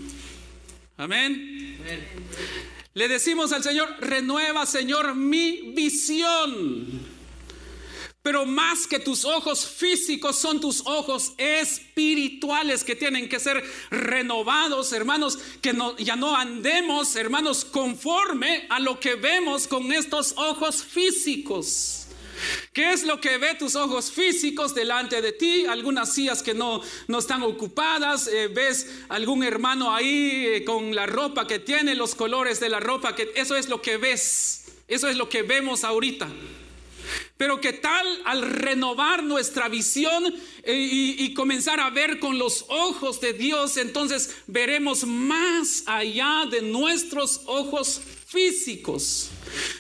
Amén. 0.98 1.78
Le 2.96 3.08
decimos 3.08 3.52
al 3.52 3.64
Señor, 3.64 3.88
renueva 4.00 4.66
Señor 4.66 5.14
mi 5.14 5.74
visión. 5.76 7.17
Pero 8.22 8.46
más 8.46 8.88
que 8.88 9.00
tus 9.00 9.24
ojos 9.24 9.66
físicos 9.66 10.38
son 10.38 10.60
tus 10.60 10.82
ojos 10.86 11.34
espirituales 11.38 12.84
que 12.84 12.96
tienen 12.96 13.30
que 13.30 13.40
ser 13.40 13.64
renovados, 13.90 14.92
hermanos, 14.92 15.40
que 15.62 15.74
ya 16.00 16.16
no 16.16 16.36
andemos, 16.36 17.16
hermanos, 17.16 17.64
conforme 17.64 18.66
a 18.70 18.80
lo 18.80 19.00
que 19.00 19.16
vemos 19.16 19.68
con 19.68 19.94
estos 19.94 20.34
ojos 20.36 20.84
físicos. 20.84 22.08
¿Qué 22.74 22.92
es 22.92 23.04
lo 23.04 23.20
que 23.20 23.38
ve 23.38 23.56
tus 23.56 23.76
ojos 23.76 24.12
físicos 24.12 24.76
delante 24.76 25.22
de 25.22 25.32
ti? 25.32 25.66
Algunas 25.66 26.14
sillas 26.14 26.44
que 26.44 26.54
no, 26.54 26.82
no 27.08 27.20
están 27.20 27.44
ocupadas, 27.44 28.28
eh, 28.28 28.48
ves 28.48 28.88
algún 29.10 29.44
hermano 29.44 29.94
ahí 29.94 30.46
eh, 30.46 30.64
con 30.64 30.94
la 30.94 31.06
ropa 31.06 31.48
que 31.48 31.60
tiene, 31.60 31.96
los 31.96 32.16
colores 32.16 32.60
de 32.60 32.70
la 32.70 32.80
ropa, 32.80 33.16
que 33.16 33.32
eso 33.36 33.56
es 33.56 33.70
lo 33.70 33.82
que 33.82 33.98
ves, 33.98 34.66
eso 34.88 35.08
es 35.08 35.18
lo 35.18 35.30
que 35.30 35.42
vemos 35.42 35.84
ahorita. 35.84 36.28
Pero 37.38 37.62
qué 37.62 37.74
tal 37.74 38.06
al 38.26 38.42
renovar 38.42 39.24
nuestra 39.24 39.70
visión 39.70 40.34
eh, 40.64 40.74
y, 40.74 41.34
comenzar 41.34 41.80
a 41.80 41.90
ver 41.90 42.20
con 42.20 42.40
los 42.40 42.66
ojos 42.68 43.22
de 43.22 43.34
Dios, 43.34 43.78
entonces 43.78 44.36
veremos 44.48 45.06
más 45.06 45.84
allá 45.86 46.46
de 46.50 46.62
nuestros 46.62 47.42
ojos 47.46 48.02
físicos. 48.28 49.30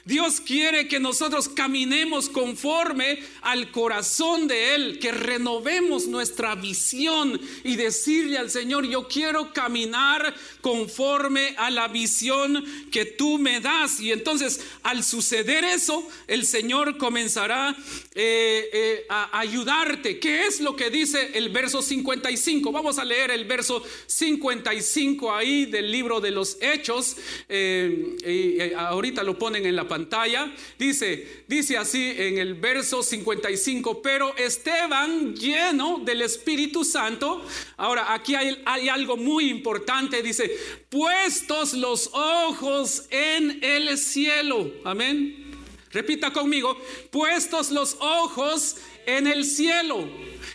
Dios 0.05 0.39
quiere 0.39 0.87
que 0.87 1.01
nosotros 1.01 1.49
caminemos 1.49 2.29
conforme 2.29 3.19
al 3.41 3.71
corazón 3.71 4.47
de 4.47 4.73
Él, 4.73 4.99
que 4.99 5.11
renovemos 5.11 6.07
nuestra 6.07 6.55
visión 6.55 7.41
y 7.65 7.75
decirle 7.75 8.37
al 8.37 8.49
Señor, 8.49 8.87
yo 8.87 9.09
quiero 9.09 9.51
caminar 9.51 10.33
conforme 10.61 11.55
a 11.57 11.69
la 11.69 11.89
visión 11.89 12.63
que 12.89 13.03
tú 13.03 13.37
me 13.37 13.59
das. 13.59 13.99
Y 13.99 14.13
entonces 14.13 14.61
al 14.81 15.03
suceder 15.03 15.65
eso, 15.65 16.07
el 16.27 16.45
Señor 16.45 16.97
comenzará 16.97 17.75
eh, 18.19 18.69
eh, 18.73 19.05
a 19.09 19.39
ayudarte. 19.39 20.17
¿Qué 20.17 20.47
es 20.47 20.59
lo 20.59 20.75
que 20.75 20.89
dice 20.89 21.33
el 21.35 21.49
verso 21.49 21.83
55? 21.83 22.71
Vamos 22.71 22.97
a 22.97 23.05
leer 23.05 23.29
el 23.29 23.45
verso 23.45 23.83
55 24.07 25.31
ahí 25.31 25.67
del 25.67 25.91
libro 25.91 26.19
de 26.19 26.31
los 26.31 26.57
Hechos. 26.59 27.15
Eh, 27.47 28.73
ahorita 28.75 29.21
lo 29.21 29.37
ponen 29.37 29.67
en 29.67 29.75
la 29.75 29.87
pantalla. 29.87 30.51
Dice, 30.79 31.43
dice 31.47 31.77
así 31.77 32.11
en 32.17 32.39
el 32.39 32.55
verso 32.55 33.03
55, 33.03 34.01
pero 34.01 34.35
Esteban 34.35 35.35
lleno 35.35 35.99
del 36.03 36.23
Espíritu 36.23 36.83
Santo. 36.83 37.45
Ahora, 37.75 38.15
aquí 38.15 38.33
hay 38.33 38.89
algo 38.89 39.15
muy 39.15 39.51
importante. 39.51 40.23
Dice, 40.23 40.51
puestos 40.89 41.75
los 41.75 42.09
ojos 42.13 43.05
en 43.11 43.63
el 43.63 43.95
cielo. 43.95 44.71
Amén. 44.83 45.46
Repita 45.91 46.31
conmigo, 46.31 46.77
puestos 47.11 47.71
los 47.71 47.95
ojos 47.99 48.77
en 49.05 49.27
el 49.27 49.45
cielo. 49.45 50.07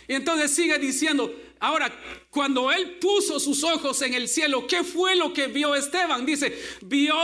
Y 0.07 0.13
entonces 0.13 0.53
sigue 0.53 0.77
diciendo, 0.77 1.33
ahora, 1.59 1.91
cuando 2.29 2.71
él 2.71 2.97
puso 2.99 3.39
sus 3.39 3.63
ojos 3.63 4.01
en 4.01 4.13
el 4.13 4.27
cielo, 4.27 4.67
¿qué 4.67 4.83
fue 4.83 5.15
lo 5.15 5.33
que 5.33 5.47
vio 5.47 5.75
Esteban? 5.75 6.25
Dice, 6.25 6.57
vio 6.81 7.15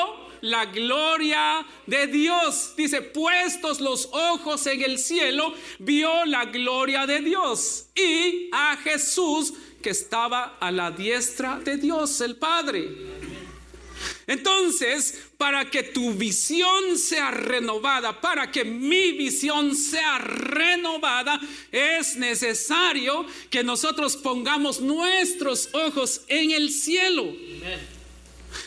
la 0.41 0.65
gloria 0.65 1.65
de 1.85 2.07
Dios. 2.07 2.73
Dice, 2.75 3.01
puestos 3.01 3.79
los 3.79 4.09
ojos 4.11 4.65
en 4.67 4.81
el 4.81 4.97
cielo, 4.97 5.53
vio 5.79 6.25
la 6.25 6.45
gloria 6.45 7.05
de 7.05 7.19
Dios 7.19 7.87
y 7.95 8.49
a 8.51 8.77
Jesús 8.77 9.53
que 9.81 9.91
estaba 9.91 10.57
a 10.59 10.71
la 10.71 10.91
diestra 10.91 11.59
de 11.59 11.77
Dios 11.77 12.19
el 12.21 12.35
Padre. 12.37 12.89
Entonces, 14.27 15.28
para 15.39 15.71
que 15.71 15.83
tu 15.83 16.13
visión 16.15 16.97
sea 16.97 17.31
renovada, 17.31 18.19
para 18.19 18.51
que 18.51 18.65
mi 18.65 19.13
visión 19.13 19.73
sea 19.73 20.17
renovada, 20.17 21.39
es 21.71 22.17
necesario 22.17 23.25
que 23.49 23.63
nosotros 23.63 24.17
pongamos 24.17 24.81
nuestros 24.81 25.69
ojos 25.71 26.23
en 26.27 26.51
el 26.51 26.69
cielo. 26.69 27.33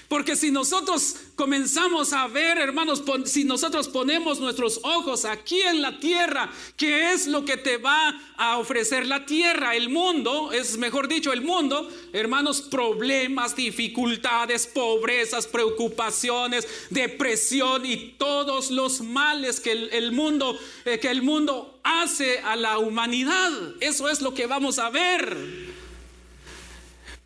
Porque 0.09 0.35
si 0.35 0.51
nosotros 0.51 1.17
comenzamos 1.43 2.13
a 2.13 2.29
ver, 2.29 2.57
hermanos, 2.57 3.03
si 3.25 3.43
nosotros 3.43 3.89
ponemos 3.89 4.39
nuestros 4.39 4.79
ojos 4.85 5.25
aquí 5.25 5.61
en 5.61 5.83
la 5.83 5.99
tierra, 5.99 6.49
¿qué 6.77 7.13
es 7.13 7.27
lo 7.27 7.45
que 7.45 7.57
te 7.57 7.79
va 7.79 8.17
a 8.37 8.59
ofrecer 8.59 9.09
la 9.09 9.27
tierra? 9.27 9.75
El 9.75 9.89
mundo, 9.89 10.53
es 10.53 10.79
mejor 10.79 11.09
dicho, 11.09 11.33
el 11.33 11.43
mundo, 11.43 11.91
hermanos, 12.13 12.63
problemas, 12.63 13.57
dificultades, 13.57 14.69
pobrezas, 14.69 15.49
preocupaciones, 15.49 16.65
depresión 16.91 17.87
y 17.87 18.15
todos 18.17 18.71
los 18.71 19.01
males 19.01 19.59
que 19.59 19.73
el, 19.73 20.13
mundo, 20.13 20.57
eh, 20.85 21.01
que 21.01 21.09
el 21.09 21.23
mundo 21.23 21.81
hace 21.83 22.39
a 22.39 22.55
la 22.55 22.79
humanidad. 22.79 23.51
Eso 23.81 24.09
es 24.09 24.21
lo 24.21 24.33
que 24.33 24.47
vamos 24.47 24.79
a 24.79 24.91
ver. 24.91 25.82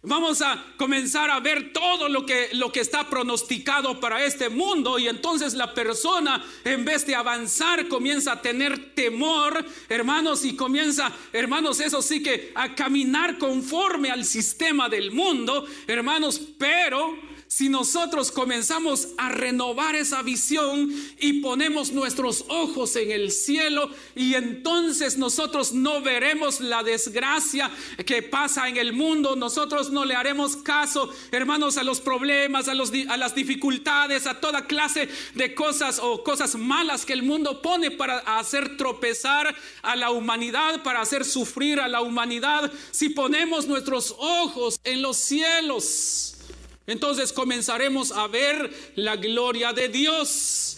Vamos 0.03 0.41
a 0.41 0.63
comenzar 0.77 1.31
a 1.31 1.41
ver 1.41 1.73
todo 1.73 2.09
lo 2.09 2.25
que, 2.25 2.51
lo 2.53 2.71
que 2.71 2.81
está 2.81 3.09
pronosticado 3.11 3.99
para 3.99 4.25
este 4.25 4.49
mundo 4.49 4.99
y 4.99 5.09
entonces 5.09 5.55
la 5.55 5.75
persona 5.75 6.45
en 6.65 6.85
vez 6.85 7.07
de 7.07 7.17
avanzar 7.17 7.89
comienza 7.89 8.33
a 8.33 8.43
tener 8.43 8.95
temor, 8.95 9.65
hermanos, 9.89 10.45
y 10.45 10.55
comienza, 10.55 11.13
hermanos, 11.33 11.81
eso 11.81 12.03
sí 12.03 12.23
que 12.23 12.53
a 12.55 12.75
caminar 12.75 13.39
conforme 13.39 14.11
al 14.11 14.25
sistema 14.25 14.89
del 14.89 15.11
mundo, 15.11 15.67
hermanos, 15.89 16.41
pero 16.57 17.19
si 17.49 17.69
nosotros 17.69 18.33
comenzamos 18.33 19.09
a 19.19 19.29
renovar 19.29 19.95
esa 19.95 20.23
visión 20.23 20.93
y 21.19 21.35
ponemos 21.35 21.93
nuestros 21.93 22.45
ojos 22.49 22.97
en 22.97 23.11
el 23.11 23.31
cielo 23.31 23.89
y 24.15 24.35
entonces 24.35 25.17
nosotros 25.17 25.73
no 25.73 26.01
veremos 26.01 26.61
la 26.61 26.83
desgracia 26.83 27.71
que 28.05 28.23
pasa 28.23 28.69
en 28.69 28.77
el 28.77 28.93
mundo, 28.93 29.37
nosotros 29.37 29.91
no 29.91 30.05
le 30.05 30.15
haremos 30.15 30.57
caso, 30.57 31.13
hermanos, 31.31 31.77
a 31.77 31.85
los 31.85 32.01
problemas, 32.01 32.69
a, 32.69 32.75
los, 32.75 32.93
las 32.93 33.35
dificultades, 33.35 34.27
a 34.27 34.41
toda 34.41 34.67
clase 34.67 35.09
de 35.35 35.55
cosas 35.55 36.01
o 36.03 36.23
cosas 36.25 36.57
malas 36.57 37.07
que 37.07 37.13
el 37.13 37.23
mundo 37.23 37.63
pone 37.63 37.91
para 37.91 38.19
hacer 38.39 38.77
tropezar 38.77 39.55
a 39.83 39.97
la 39.97 40.11
humanidad, 40.11 40.83
para 40.83 41.01
hacer 41.01 41.25
sufrir 41.25 41.81
a 41.81 41.89
la 41.89 42.01
humanidad. 42.01 42.73
Si 42.91 43.09
ponemos 43.09 43.67
nuestros 43.67 44.15
ojos 44.19 44.81
en 44.85 45.03
los 45.03 45.17
cielos, 45.17 46.36
entonces 46.87 47.33
comenzaremos 47.33 48.13
a 48.13 48.27
ver 48.29 48.73
la 48.95 49.17
gloria 49.17 49.73
de 49.73 49.89
Dios. 49.89 50.76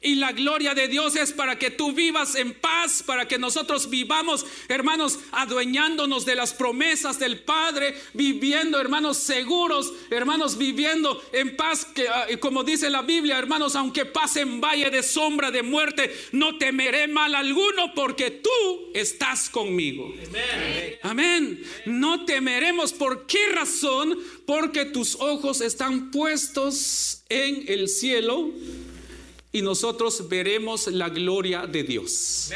Y 0.00 0.16
la 0.16 0.32
gloria 0.32 0.74
de 0.74 0.88
Dios 0.88 1.16
es 1.16 1.32
para 1.32 1.58
que 1.58 1.70
tú 1.70 1.92
vivas 1.92 2.34
en 2.34 2.54
paz, 2.54 3.02
para 3.04 3.28
que 3.28 3.38
nosotros 3.38 3.90
vivamos, 3.90 4.46
hermanos, 4.68 5.18
adueñándonos 5.32 6.24
de 6.24 6.34
las 6.34 6.52
promesas 6.52 7.18
del 7.18 7.40
Padre, 7.40 7.94
viviendo, 8.14 8.80
hermanos, 8.80 9.18
seguros, 9.18 9.92
hermanos, 10.10 10.56
viviendo 10.56 11.22
en 11.32 11.56
paz, 11.56 11.84
que 11.84 12.08
ah, 12.08 12.26
como 12.40 12.64
dice 12.64 12.90
la 12.90 13.02
Biblia, 13.02 13.38
hermanos, 13.38 13.76
aunque 13.76 14.06
pase 14.06 14.40
en 14.40 14.60
valle 14.60 14.90
de 14.90 15.02
sombra 15.02 15.50
de 15.50 15.62
muerte, 15.62 16.14
no 16.32 16.56
temeré 16.58 17.08
mal 17.08 17.34
alguno 17.34 17.94
porque 17.94 18.30
tú 18.30 18.90
estás 18.94 19.48
conmigo. 19.50 20.12
Amén. 20.26 20.98
Amén. 21.02 21.64
No 21.86 22.24
temeremos. 22.24 22.92
¿Por 22.92 23.26
qué 23.26 23.50
razón? 23.50 24.18
Porque 24.46 24.86
tus 24.86 25.16
ojos 25.16 25.60
están 25.60 26.10
puestos 26.10 27.22
en 27.28 27.64
el 27.68 27.88
cielo 27.88 28.50
y 29.52 29.62
nosotros 29.62 30.28
veremos 30.28 30.86
la 30.86 31.08
gloria 31.08 31.66
de 31.66 31.82
Dios. 31.82 32.52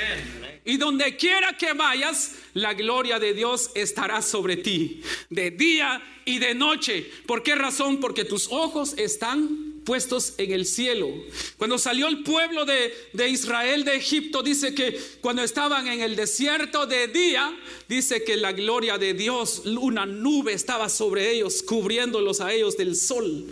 Y 0.65 0.77
donde 0.77 1.17
quiera 1.17 1.57
que 1.57 1.73
vayas, 1.73 2.33
la 2.55 2.75
gloria 2.75 3.19
de 3.19 3.35
Dios 3.35 3.71
estará 3.75 4.23
sobre 4.23 4.57
ti, 4.57 5.03
de 5.29 5.51
día 5.51 6.03
y 6.25 6.39
de 6.39 6.55
noche. 6.55 7.11
¿Por 7.27 7.43
qué 7.43 7.55
razón? 7.55 8.01
Porque 8.01 8.25
tus 8.25 8.49
ojos 8.51 8.95
están 8.97 9.75
puestos 9.85 10.35
en 10.39 10.53
el 10.53 10.67
cielo. 10.67 11.13
Cuando 11.59 11.79
salió 11.79 12.09
el 12.09 12.23
pueblo 12.23 12.65
de, 12.65 13.29
Israel 13.29 13.85
de 13.85 13.97
Egipto, 13.97 14.43
dice 14.43 14.75
que 14.75 14.99
cuando 15.21 15.43
estaban 15.43 15.87
en 15.87 16.01
el 16.01 16.17
desierto 16.17 16.87
de 16.87 17.09
día, 17.09 17.55
dice 17.89 18.25
que 18.25 18.37
la 18.37 18.53
gloria 18.53 18.99
de 18.99 19.15
Dios, 19.15 19.63
una 19.65 20.07
nube 20.07 20.53
estaba 20.53 20.89
sobre 20.89 21.33
ellos, 21.33 21.63
cubriéndolos 21.63 22.41
a 22.41 22.53
ellos 22.53 22.77
del 22.77 22.97
sol. 22.97 23.47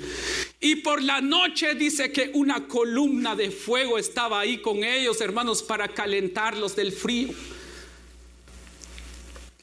Y 0.65 0.77
por 0.77 1.03
la 1.03 1.21
noche 1.21 1.75
dice 1.75 2.13
que 2.13 2.31
una 2.35 2.69
columna 2.69 3.35
de 3.35 3.51
fuego 3.51 3.99
estaba 3.99 4.39
ahí 4.39 4.59
con 4.59 4.85
ellos, 4.85 5.21
hermanos, 5.21 5.61
para 5.61 5.89
calentarlos 5.89 6.77
del 6.77 6.93
frío. 6.93 7.31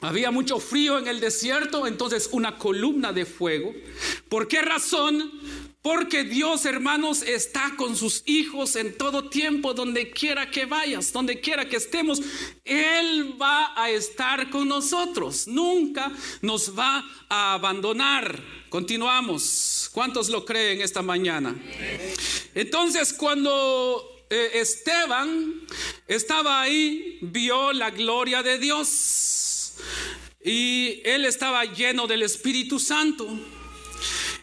Había 0.02 0.30
mucho 0.30 0.60
frío 0.60 0.98
en 0.98 1.08
el 1.08 1.22
desierto, 1.22 1.88
entonces 1.88 2.28
una 2.34 2.58
columna 2.58 3.14
de 3.14 3.26
fuego. 3.26 3.74
¿Por 4.28 4.50
qué 4.50 4.62
razón? 4.62 5.32
Porque 5.82 6.26
Dios, 6.26 6.66
hermanos, 6.66 7.22
está 7.22 7.74
con 7.78 7.96
sus 7.96 8.24
hijos 8.26 8.76
en 8.76 8.98
todo 8.98 9.30
tiempo, 9.30 9.74
donde 9.74 10.12
quiera 10.12 10.52
que 10.52 10.66
vayas, 10.66 11.14
donde 11.14 11.40
quiera 11.40 11.70
que 11.70 11.78
estemos, 11.78 12.22
Él 12.66 13.42
va 13.42 13.74
a 13.82 13.90
estar 13.90 14.50
con 14.50 14.68
nosotros. 14.68 15.48
Nunca 15.48 16.12
nos 16.42 16.78
va 16.78 17.06
a 17.30 17.54
abandonar. 17.54 18.44
Continuamos. 18.70 19.90
¿Cuántos 19.94 20.28
lo 20.30 20.44
creen 20.44 20.82
esta 20.82 21.02
mañana? 21.02 21.56
Entonces, 22.54 23.14
cuando 23.14 24.26
eh, 24.30 24.52
Esteban 24.56 25.62
estaba 26.08 26.62
ahí, 26.62 27.20
vio 27.22 27.72
la 27.72 27.90
gloria 27.90 28.44
de 28.44 28.60
Dios 28.60 29.76
y 30.44 31.02
él 31.06 31.26
estaba 31.26 31.66
lleno 31.66 32.06
del 32.06 32.24
Espíritu 32.24 32.80
Santo. 32.80 33.28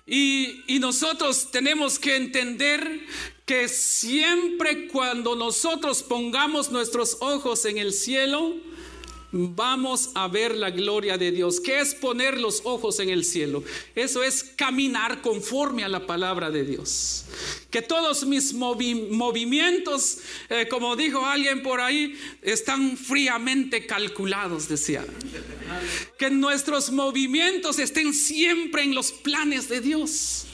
Y, 0.07 0.79
nosotros 0.79 1.51
tenemos 1.51 1.99
que 1.99 2.15
entender 2.15 3.01
que 3.45 3.69
siempre 3.69 4.87
cuando 4.87 5.35
nosotros 5.35 6.03
pongamos 6.03 6.71
nuestros 6.71 7.17
ojos 7.21 7.65
en 7.65 7.79
el 7.79 7.93
cielo, 7.93 8.55
vamos 9.33 10.11
a 10.15 10.29
ver 10.29 10.55
la 10.55 10.71
gloria 10.71 11.19
de 11.19 11.33
Dios. 11.33 11.61
¿Qué 11.61 11.81
es 11.81 11.95
poner 11.95 12.39
los 12.39 12.63
ojos 12.65 13.01
en 13.01 13.11
el 13.11 13.25
cielo? 13.25 13.63
Eso 13.95 14.23
es 14.23 14.45
caminar 14.45 15.23
conforme 15.23 15.85
a 15.85 15.89
la 15.89 16.07
palabra 16.07 16.51
de 16.51 16.65
Dios. 16.65 17.25
Que 17.71 17.83
todos 17.83 18.27
mis 18.27 18.55
movimientos, 18.55 20.19
eh, 20.49 20.67
como 20.69 20.97
dijo 20.97 21.25
alguien 21.25 21.63
por 21.63 21.81
ahí, 21.81 22.19
están 22.43 22.97
fríamente 22.97 23.87
calculados, 23.87 24.69
decía. 24.69 25.05
Que 26.19 26.31
nuestros 26.31 26.91
movimientos 26.91 27.79
estén 27.79 28.15
siempre 28.15 28.83
en 28.83 28.95
los 28.95 29.13
planes 29.13 29.69
de 29.69 29.81
Dios. 29.81 30.47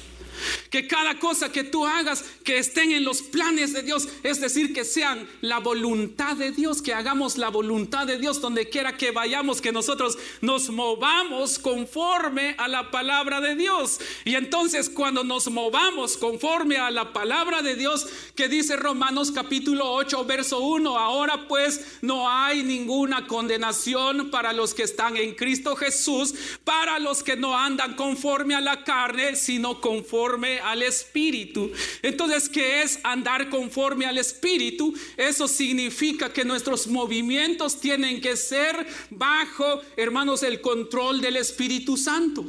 Que 0.70 0.86
cada 0.86 1.18
cosa 1.18 1.52
que 1.52 1.64
tú 1.64 1.86
hagas, 1.86 2.24
que 2.44 2.58
estén 2.58 2.92
en 2.92 3.04
los 3.04 3.22
planes 3.22 3.72
de 3.72 3.82
Dios, 3.82 4.08
es 4.22 4.40
decir, 4.40 4.72
que 4.72 4.84
sean 4.84 5.28
la 5.40 5.58
voluntad 5.58 6.36
de 6.36 6.50
Dios, 6.50 6.82
que 6.82 6.94
hagamos 6.94 7.36
la 7.36 7.48
voluntad 7.48 8.06
de 8.06 8.18
Dios 8.18 8.40
donde 8.40 8.68
quiera 8.68 8.96
que 8.96 9.10
vayamos, 9.10 9.60
que 9.60 9.72
nosotros 9.72 10.18
nos 10.40 10.70
movamos 10.70 11.58
conforme 11.58 12.54
a 12.58 12.68
la 12.68 12.90
palabra 12.90 13.40
de 13.40 13.54
Dios. 13.54 14.00
Y 14.24 14.34
entonces 14.34 14.88
cuando 14.88 15.24
nos 15.24 15.50
movamos 15.50 16.16
conforme 16.16 16.78
a 16.78 16.90
la 16.90 17.12
palabra 17.12 17.62
de 17.62 17.76
Dios, 17.76 18.06
que 18.34 18.48
dice 18.48 18.76
Romanos 18.76 19.30
capítulo 19.32 19.92
8, 19.92 20.24
verso 20.24 20.60
1, 20.60 20.98
ahora 20.98 21.46
pues 21.48 21.98
no 22.02 22.28
hay 22.28 22.62
ninguna 22.62 23.26
condenación 23.26 24.30
para 24.30 24.52
los 24.52 24.74
que 24.74 24.82
están 24.82 25.16
en 25.16 25.34
Cristo 25.34 25.76
Jesús, 25.76 26.34
para 26.64 26.98
los 26.98 27.22
que 27.22 27.36
no 27.36 27.56
andan 27.56 27.94
conforme 27.94 28.54
a 28.54 28.60
la 28.60 28.84
carne, 28.84 29.36
sino 29.36 29.80
conforme 29.80 30.31
al 30.62 30.82
Espíritu. 30.82 31.70
Entonces, 32.02 32.48
¿qué 32.48 32.82
es 32.82 32.98
andar 33.02 33.50
conforme 33.50 34.06
al 34.06 34.18
Espíritu? 34.18 34.94
Eso 35.16 35.48
significa 35.48 36.32
que 36.32 36.44
nuestros 36.44 36.86
movimientos 36.86 37.80
tienen 37.80 38.20
que 38.20 38.36
ser 38.36 38.86
bajo, 39.10 39.80
hermanos, 39.96 40.42
el 40.42 40.60
control 40.60 41.20
del 41.20 41.36
Espíritu 41.36 41.96
Santo. 41.96 42.44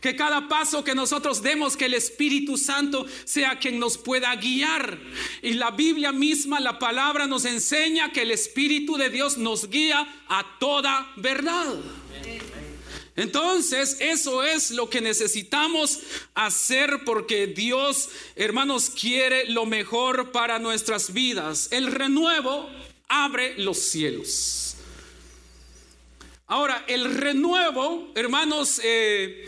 Que 0.00 0.16
cada 0.16 0.48
paso 0.48 0.84
que 0.84 0.94
nosotros 0.94 1.42
demos, 1.42 1.76
que 1.76 1.86
el 1.86 1.94
Espíritu 1.94 2.56
Santo 2.56 3.06
sea 3.24 3.58
quien 3.58 3.78
nos 3.78 3.98
pueda 3.98 4.34
guiar. 4.36 4.98
Y 5.42 5.54
la 5.54 5.70
Biblia 5.70 6.12
misma, 6.12 6.60
la 6.60 6.78
palabra 6.78 7.26
nos 7.26 7.44
enseña 7.44 8.12
que 8.12 8.22
el 8.22 8.30
Espíritu 8.30 8.96
de 8.96 9.10
Dios 9.10 9.36
nos 9.36 9.68
guía 9.68 10.06
a 10.28 10.58
toda 10.58 11.12
verdad. 11.16 11.74
Entonces, 13.16 13.96
eso 14.00 14.42
es 14.44 14.70
lo 14.70 14.90
que 14.90 15.00
necesitamos 15.00 16.00
hacer 16.34 17.00
porque 17.04 17.46
Dios, 17.46 18.10
hermanos, 18.36 18.90
quiere 18.90 19.46
lo 19.50 19.64
mejor 19.64 20.32
para 20.32 20.58
nuestras 20.58 21.12
vidas. 21.14 21.68
El 21.70 21.90
renuevo 21.90 22.68
abre 23.08 23.58
los 23.58 23.78
cielos. 23.78 24.76
Ahora, 26.46 26.84
el 26.86 27.12
renuevo, 27.12 28.12
hermanos, 28.14 28.80
eh, 28.84 29.46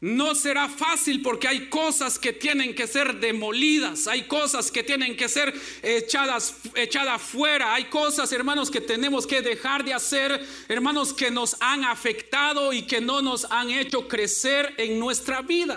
no 0.00 0.34
será 0.34 0.68
fácil 0.68 1.20
porque 1.20 1.46
hay 1.46 1.68
cosas 1.68 2.18
que 2.18 2.32
tienen 2.32 2.74
que 2.74 2.86
ser 2.86 3.20
demolidas, 3.20 4.06
hay 4.06 4.22
cosas 4.22 4.70
que 4.70 4.82
tienen 4.82 5.14
que 5.14 5.28
ser 5.28 5.52
echadas, 5.82 6.54
echadas 6.74 7.20
fuera, 7.20 7.74
hay 7.74 7.84
cosas, 7.84 8.32
hermanos, 8.32 8.70
que 8.70 8.80
tenemos 8.80 9.26
que 9.26 9.42
dejar 9.42 9.84
de 9.84 9.92
hacer, 9.92 10.46
hermanos, 10.68 11.12
que 11.12 11.30
nos 11.30 11.56
han 11.60 11.84
afectado 11.84 12.72
y 12.72 12.82
que 12.82 13.02
no 13.02 13.20
nos 13.20 13.44
han 13.50 13.70
hecho 13.70 14.08
crecer 14.08 14.74
en 14.78 14.98
nuestra 14.98 15.42
vida. 15.42 15.76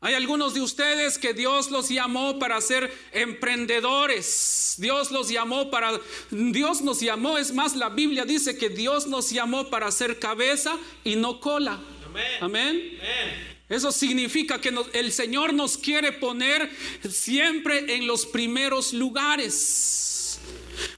Hay 0.00 0.14
algunos 0.14 0.54
de 0.54 0.60
ustedes 0.60 1.18
que 1.18 1.34
Dios 1.34 1.72
los 1.72 1.88
llamó 1.88 2.38
para 2.38 2.60
ser 2.60 2.92
emprendedores. 3.10 4.76
Dios 4.78 5.10
los 5.10 5.28
llamó 5.28 5.70
para, 5.70 5.98
Dios 6.30 6.82
nos 6.82 7.00
llamó, 7.00 7.38
es 7.38 7.52
más, 7.52 7.74
la 7.74 7.88
Biblia 7.88 8.24
dice 8.24 8.56
que 8.56 8.68
Dios 8.68 9.08
nos 9.08 9.30
llamó 9.30 9.68
para 9.68 9.90
ser 9.90 10.20
cabeza 10.20 10.76
y 11.02 11.16
no 11.16 11.40
cola. 11.40 11.80
Amén. 12.40 12.98
Eso 13.68 13.90
significa 13.90 14.60
que 14.60 14.72
el 14.92 15.12
Señor 15.12 15.52
nos 15.52 15.76
quiere 15.76 16.12
poner 16.12 16.70
siempre 17.10 17.96
en 17.96 18.06
los 18.06 18.24
primeros 18.24 18.92
lugares. 18.92 20.38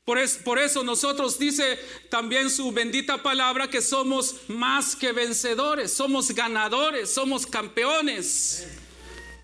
Por, 0.04 0.18
por, 0.42 0.59
eso 0.59 0.83
nosotros 0.83 1.38
dice 1.38 1.78
también 2.11 2.50
su 2.50 2.72
bendita 2.72 3.22
palabra 3.22 3.70
que 3.70 3.81
somos 3.81 4.37
más 4.48 4.96
que 4.96 5.12
vencedores, 5.12 5.92
somos 5.92 6.31
ganadores, 6.33 7.11
somos 7.11 7.46
campeones, 7.46 8.66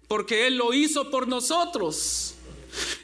porque 0.09 0.47
Él 0.47 0.57
lo 0.57 0.75
hizo 0.75 1.11
por 1.11 1.29
nosotros. 1.29 2.35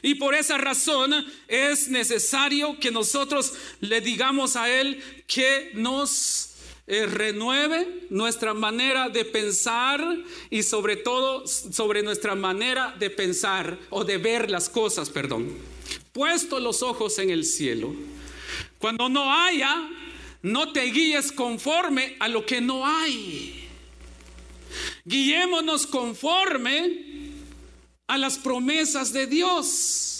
Y 0.01 0.15
por 0.15 0.35
esa 0.35 0.57
razón 0.57 1.25
es 1.47 1.87
necesario 1.87 2.77
que 2.79 2.91
nosotros 2.91 3.53
le 3.79 4.01
digamos 4.01 4.55
a 4.55 4.69
Él 4.69 5.01
que 5.27 5.71
nos 5.73 6.50
eh, 6.93 7.05
renueve 7.05 7.87
nuestra 8.09 8.53
manera 8.53 9.07
de 9.07 9.23
pensar 9.23 10.05
y 10.49 10.61
sobre 10.61 10.97
todo 10.97 11.47
sobre 11.47 12.03
nuestra 12.03 12.35
manera 12.35 12.93
de 12.99 13.09
pensar 13.09 13.79
o 13.89 14.03
de 14.03 14.17
ver 14.17 14.51
las 14.51 14.67
cosas, 14.67 15.09
perdón. 15.09 15.57
Puesto 16.11 16.59
los 16.59 16.83
ojos 16.83 17.17
en 17.19 17.29
el 17.29 17.45
cielo. 17.45 17.95
Cuando 18.77 19.07
no 19.07 19.33
haya, 19.33 19.89
no 20.41 20.73
te 20.73 20.81
guíes 20.81 21.31
conforme 21.31 22.17
a 22.19 22.27
lo 22.27 22.45
que 22.45 22.59
no 22.59 22.85
hay. 22.85 23.69
Guiémonos 25.05 25.87
conforme 25.87 27.31
a 28.05 28.17
las 28.17 28.37
promesas 28.37 29.13
de 29.13 29.27
Dios 29.27 30.10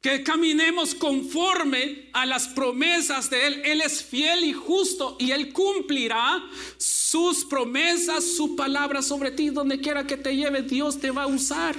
que 0.00 0.22
caminemos 0.22 0.94
conforme 0.94 2.08
a 2.12 2.24
las 2.24 2.48
promesas 2.48 3.30
de 3.30 3.46
Él. 3.46 3.62
Él 3.64 3.80
es 3.80 4.02
fiel 4.02 4.44
y 4.44 4.52
justo 4.52 5.16
y 5.18 5.32
Él 5.32 5.52
cumplirá 5.52 6.42
sus 6.76 7.44
promesas, 7.44 8.24
su 8.36 8.54
palabra 8.54 9.02
sobre 9.02 9.32
ti. 9.32 9.50
Donde 9.50 9.80
quiera 9.80 10.06
que 10.06 10.16
te 10.16 10.36
lleve, 10.36 10.62
Dios 10.62 11.00
te 11.00 11.10
va 11.10 11.24
a 11.24 11.26
usar. 11.26 11.74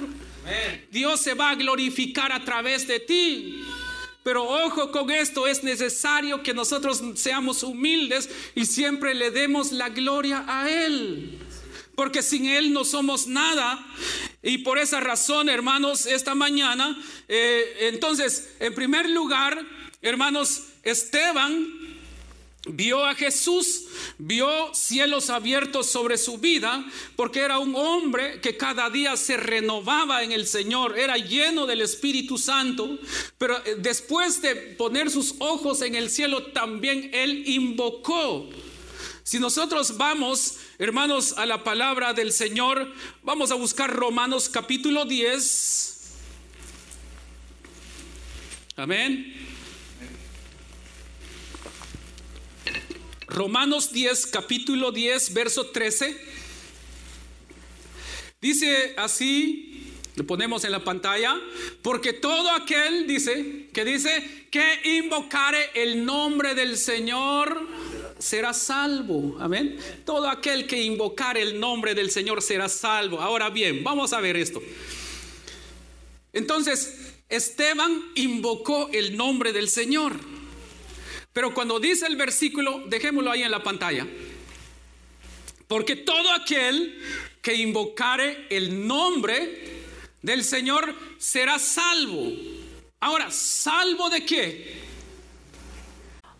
Dios 0.90 1.20
se 1.20 1.34
va 1.34 1.50
a 1.50 1.54
glorificar 1.54 2.32
a 2.32 2.44
través 2.44 2.86
de 2.86 3.00
ti. 3.00 3.64
Pero 4.22 4.44
ojo 4.44 4.92
con 4.92 5.10
esto, 5.10 5.46
es 5.46 5.64
necesario 5.64 6.42
que 6.42 6.52
nosotros 6.52 7.02
seamos 7.14 7.62
humildes 7.62 8.28
y 8.54 8.66
siempre 8.66 9.14
le 9.14 9.30
demos 9.30 9.72
la 9.72 9.88
gloria 9.88 10.44
a 10.46 10.68
Él 10.68 11.38
porque 12.00 12.22
sin 12.22 12.46
Él 12.46 12.72
no 12.72 12.82
somos 12.82 13.26
nada. 13.26 13.78
Y 14.42 14.58
por 14.58 14.78
esa 14.78 15.00
razón, 15.00 15.48
hermanos, 15.48 16.06
esta 16.06 16.34
mañana, 16.34 16.96
eh, 17.28 17.88
entonces, 17.92 18.50
en 18.58 18.74
primer 18.74 19.08
lugar, 19.08 19.62
hermanos, 20.00 20.62
Esteban 20.82 21.80
vio 22.66 23.04
a 23.04 23.14
Jesús, 23.14 23.84
vio 24.18 24.74
cielos 24.74 25.30
abiertos 25.30 25.86
sobre 25.86 26.16
su 26.16 26.38
vida, 26.38 26.84
porque 27.16 27.40
era 27.40 27.58
un 27.58 27.74
hombre 27.74 28.40
que 28.40 28.56
cada 28.56 28.88
día 28.88 29.16
se 29.16 29.36
renovaba 29.36 30.22
en 30.22 30.32
el 30.32 30.46
Señor, 30.46 30.98
era 30.98 31.16
lleno 31.16 31.66
del 31.66 31.82
Espíritu 31.82 32.38
Santo, 32.38 32.98
pero 33.38 33.58
eh, 33.64 33.76
después 33.78 34.40
de 34.42 34.56
poner 34.56 35.10
sus 35.10 35.34
ojos 35.38 35.82
en 35.82 35.94
el 35.94 36.10
cielo, 36.10 36.44
también 36.44 37.10
él 37.12 37.44
invocó 37.46 38.48
si 39.30 39.38
nosotros 39.38 39.96
vamos, 39.96 40.56
hermanos, 40.76 41.34
a 41.38 41.46
la 41.46 41.62
palabra 41.62 42.12
del 42.12 42.32
Señor, 42.32 42.92
vamos 43.22 43.52
a 43.52 43.54
buscar 43.54 43.88
Romanos 43.94 44.48
capítulo 44.48 45.04
10. 45.04 46.14
Amén. 48.74 49.32
Romanos 53.28 53.92
10, 53.92 54.26
capítulo 54.26 54.90
10, 54.90 55.32
verso 55.32 55.66
13. 55.66 56.20
Dice 58.40 58.94
así 58.96 59.94
Lo 60.16 60.26
ponemos 60.26 60.64
en 60.64 60.72
la 60.72 60.82
pantalla. 60.82 61.36
Porque 61.82 62.14
todo 62.14 62.50
aquel 62.50 63.06
dice, 63.06 63.68
que 63.72 63.84
dice 63.84 64.48
que 64.50 64.98
invocare 64.98 65.70
el 65.74 66.04
nombre 66.04 66.56
del 66.56 66.76
Señor 66.76 67.68
será 68.20 68.52
salvo. 68.54 69.36
Amén. 69.40 69.78
Todo 70.04 70.28
aquel 70.28 70.66
que 70.66 70.80
invocare 70.80 71.42
el 71.42 71.58
nombre 71.58 71.94
del 71.94 72.10
Señor 72.10 72.42
será 72.42 72.68
salvo. 72.68 73.20
Ahora 73.20 73.50
bien, 73.50 73.82
vamos 73.82 74.12
a 74.12 74.20
ver 74.20 74.36
esto. 74.36 74.62
Entonces, 76.32 77.14
Esteban 77.28 78.02
invocó 78.14 78.88
el 78.92 79.16
nombre 79.16 79.52
del 79.52 79.68
Señor. 79.68 80.12
Pero 81.32 81.54
cuando 81.54 81.80
dice 81.80 82.06
el 82.06 82.16
versículo, 82.16 82.84
dejémoslo 82.86 83.30
ahí 83.30 83.42
en 83.42 83.50
la 83.50 83.62
pantalla. 83.62 84.06
Porque 85.66 85.96
todo 85.96 86.32
aquel 86.32 87.00
que 87.40 87.54
invocare 87.54 88.46
el 88.50 88.86
nombre 88.86 89.80
del 90.22 90.44
Señor 90.44 90.94
será 91.18 91.58
salvo. 91.58 92.32
Ahora, 93.00 93.30
¿salvo 93.30 94.10
de 94.10 94.24
qué? 94.26 94.89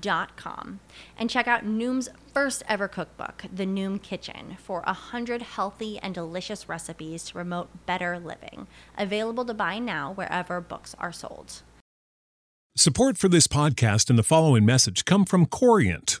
Dot 0.00 0.36
com 0.36 0.80
and 1.16 1.30
check 1.30 1.46
out 1.46 1.64
Noom's 1.64 2.08
first 2.32 2.62
ever 2.68 2.88
cookbook, 2.88 3.44
The 3.52 3.64
Noom 3.64 4.02
Kitchen, 4.02 4.56
for 4.60 4.82
a 4.86 4.92
hundred 4.92 5.42
healthy 5.42 5.98
and 5.98 6.14
delicious 6.14 6.68
recipes 6.68 7.24
to 7.24 7.34
promote 7.34 7.86
better 7.86 8.18
living. 8.18 8.66
Available 8.98 9.44
to 9.44 9.54
buy 9.54 9.78
now 9.78 10.12
wherever 10.12 10.60
books 10.60 10.94
are 10.98 11.12
sold. 11.12 11.62
Support 12.76 13.18
for 13.18 13.28
this 13.28 13.46
podcast 13.46 14.10
and 14.10 14.18
the 14.18 14.24
following 14.24 14.64
message 14.64 15.04
come 15.04 15.24
from 15.24 15.46
Corient. 15.46 16.20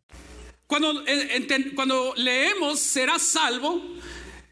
Cuando, 0.71 1.03
cuando 1.75 2.13
leemos 2.15 2.79
será 2.79 3.19
salvo, 3.19 3.83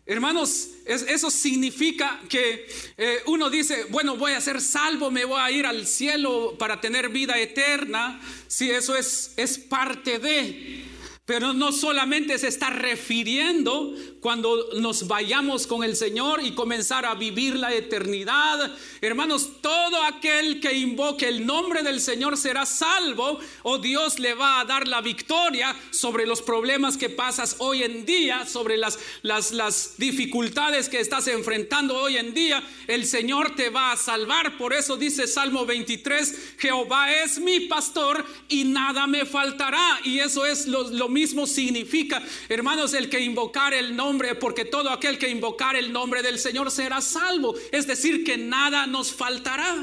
hermanos, 0.06 0.72
es, 0.84 1.04
eso 1.04 1.32
significa 1.32 2.20
que 2.28 2.68
eh, 2.98 3.20
uno 3.28 3.50
dice, 3.50 3.86
bueno, 3.86 4.18
voy 4.18 4.34
a 4.34 4.42
ser 4.42 4.60
salvo, 4.60 5.12
me 5.12 5.24
voy 5.24 5.40
a 5.40 5.50
ir 5.50 5.66
al 5.66 5.88
cielo 5.88 6.58
para 6.60 6.82
tener 6.82 7.08
vida 7.08 7.40
eterna. 7.40 8.20
Si 8.48 8.70
eso 8.70 8.98
es, 8.98 9.32
es 9.38 9.58
parte 9.58 10.20
de... 10.20 10.84
Pero 11.24 11.54
no 11.54 11.72
solamente 11.72 12.38
se 12.38 12.50
está 12.50 12.70
refiriendo 12.70 13.96
cuando 14.22 14.70
nos 14.80 15.08
vayamos 15.08 15.66
con 15.66 15.84
el 15.84 15.96
Señor 15.96 16.42
y 16.44 16.52
comenzar 16.52 17.06
a 17.06 17.16
vivir 17.16 17.56
la 17.56 17.74
eternidad. 17.74 18.72
Hermanos, 19.02 19.62
todo 19.62 20.04
aquel 20.04 20.60
que 20.60 20.74
invoque 20.74 21.28
el 21.28 21.46
nombre 21.46 21.84
del 21.84 22.02
Señor 22.02 22.38
será 22.38 22.66
salvo 22.66 23.40
o 23.64 23.78
Dios 23.78 24.20
le 24.20 24.34
va 24.34 24.60
a 24.60 24.66
dar 24.66 24.88
la 24.88 25.02
victoria 25.02 25.76
sobre 25.92 26.26
los 26.26 26.42
problemas 26.42 26.98
que 26.98 27.10
pasas 27.10 27.56
hoy 27.60 27.84
en 27.84 28.06
día, 28.06 28.46
sobre 28.46 28.78
las, 28.78 29.00
las, 29.22 29.52
las 29.52 29.94
dificultades 29.98 30.90
que 30.90 31.00
estás 31.00 31.28
enfrentando 31.28 31.98
hoy 31.98 32.18
en 32.18 32.34
día. 32.34 32.62
El 32.88 33.06
Señor 33.06 33.56
te 33.56 33.70
va 33.70 33.94
a 33.94 33.98
salvar. 33.98 34.58
Por 34.58 34.74
eso 34.74 34.98
dice 34.98 35.28
Salmo 35.28 35.66
23, 35.66 36.56
Jehová 36.58 37.14
es 37.14 37.40
mi 37.40 37.62
pastor 37.62 38.26
y 38.50 38.66
nada 38.66 39.08
me 39.08 39.26
faltará. 39.26 40.00
Y 40.04 40.20
eso 40.20 40.46
es 40.46 40.68
lo, 40.68 40.90
lo 40.90 41.08
mismo 41.08 41.48
significa, 41.48 42.22
hermanos, 42.50 42.94
el 42.94 43.10
que 43.10 43.22
invocar 43.22 43.74
el 43.74 43.96
nombre, 43.96 44.09
porque 44.40 44.66
todo 44.66 44.90
aquel 44.90 45.18
que 45.18 45.30
invocar 45.30 45.76
el 45.76 45.92
nombre 45.92 46.22
del 46.22 46.40
Señor 46.40 46.72
será 46.72 47.02
salvo. 47.02 47.56
Es 47.72 47.88
decir, 47.88 48.24
que 48.24 48.38
nada 48.38 48.88
nos 48.88 49.12
faltará. 49.12 49.76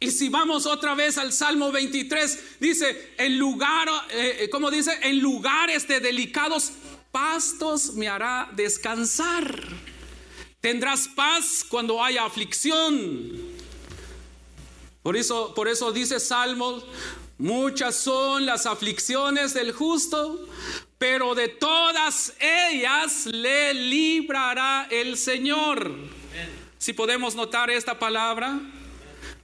Y 0.00 0.10
si 0.10 0.28
vamos 0.28 0.66
otra 0.66 0.94
vez 0.94 1.18
al 1.18 1.32
Salmo 1.32 1.72
23, 1.72 2.58
dice, 2.60 3.14
en 3.16 3.38
lugar, 3.38 3.88
eh, 4.10 4.48
¿cómo 4.50 4.70
dice? 4.70 4.98
En 5.02 5.20
lugares 5.20 5.88
de 5.88 6.00
delicados 6.00 6.72
pastos 7.10 7.94
me 7.94 8.08
hará 8.08 8.50
descansar. 8.52 9.62
Tendrás 10.60 11.08
paz 11.08 11.64
cuando 11.68 12.02
haya 12.02 12.24
aflicción. 12.24 13.30
Por 15.02 15.16
eso, 15.16 15.54
por 15.54 15.68
eso 15.68 15.92
dice 15.92 16.18
Salmo 16.18 16.82
Muchas 17.44 17.96
son 17.96 18.46
las 18.46 18.64
aflicciones 18.64 19.52
del 19.52 19.72
justo, 19.72 20.48
pero 20.96 21.34
de 21.34 21.48
todas 21.48 22.32
ellas 22.40 23.26
le 23.26 23.74
librará 23.74 24.88
el 24.90 25.18
Señor. 25.18 25.94
Si 26.78 26.94
podemos 26.94 27.34
notar 27.34 27.68
esta 27.68 27.98
palabra, 27.98 28.58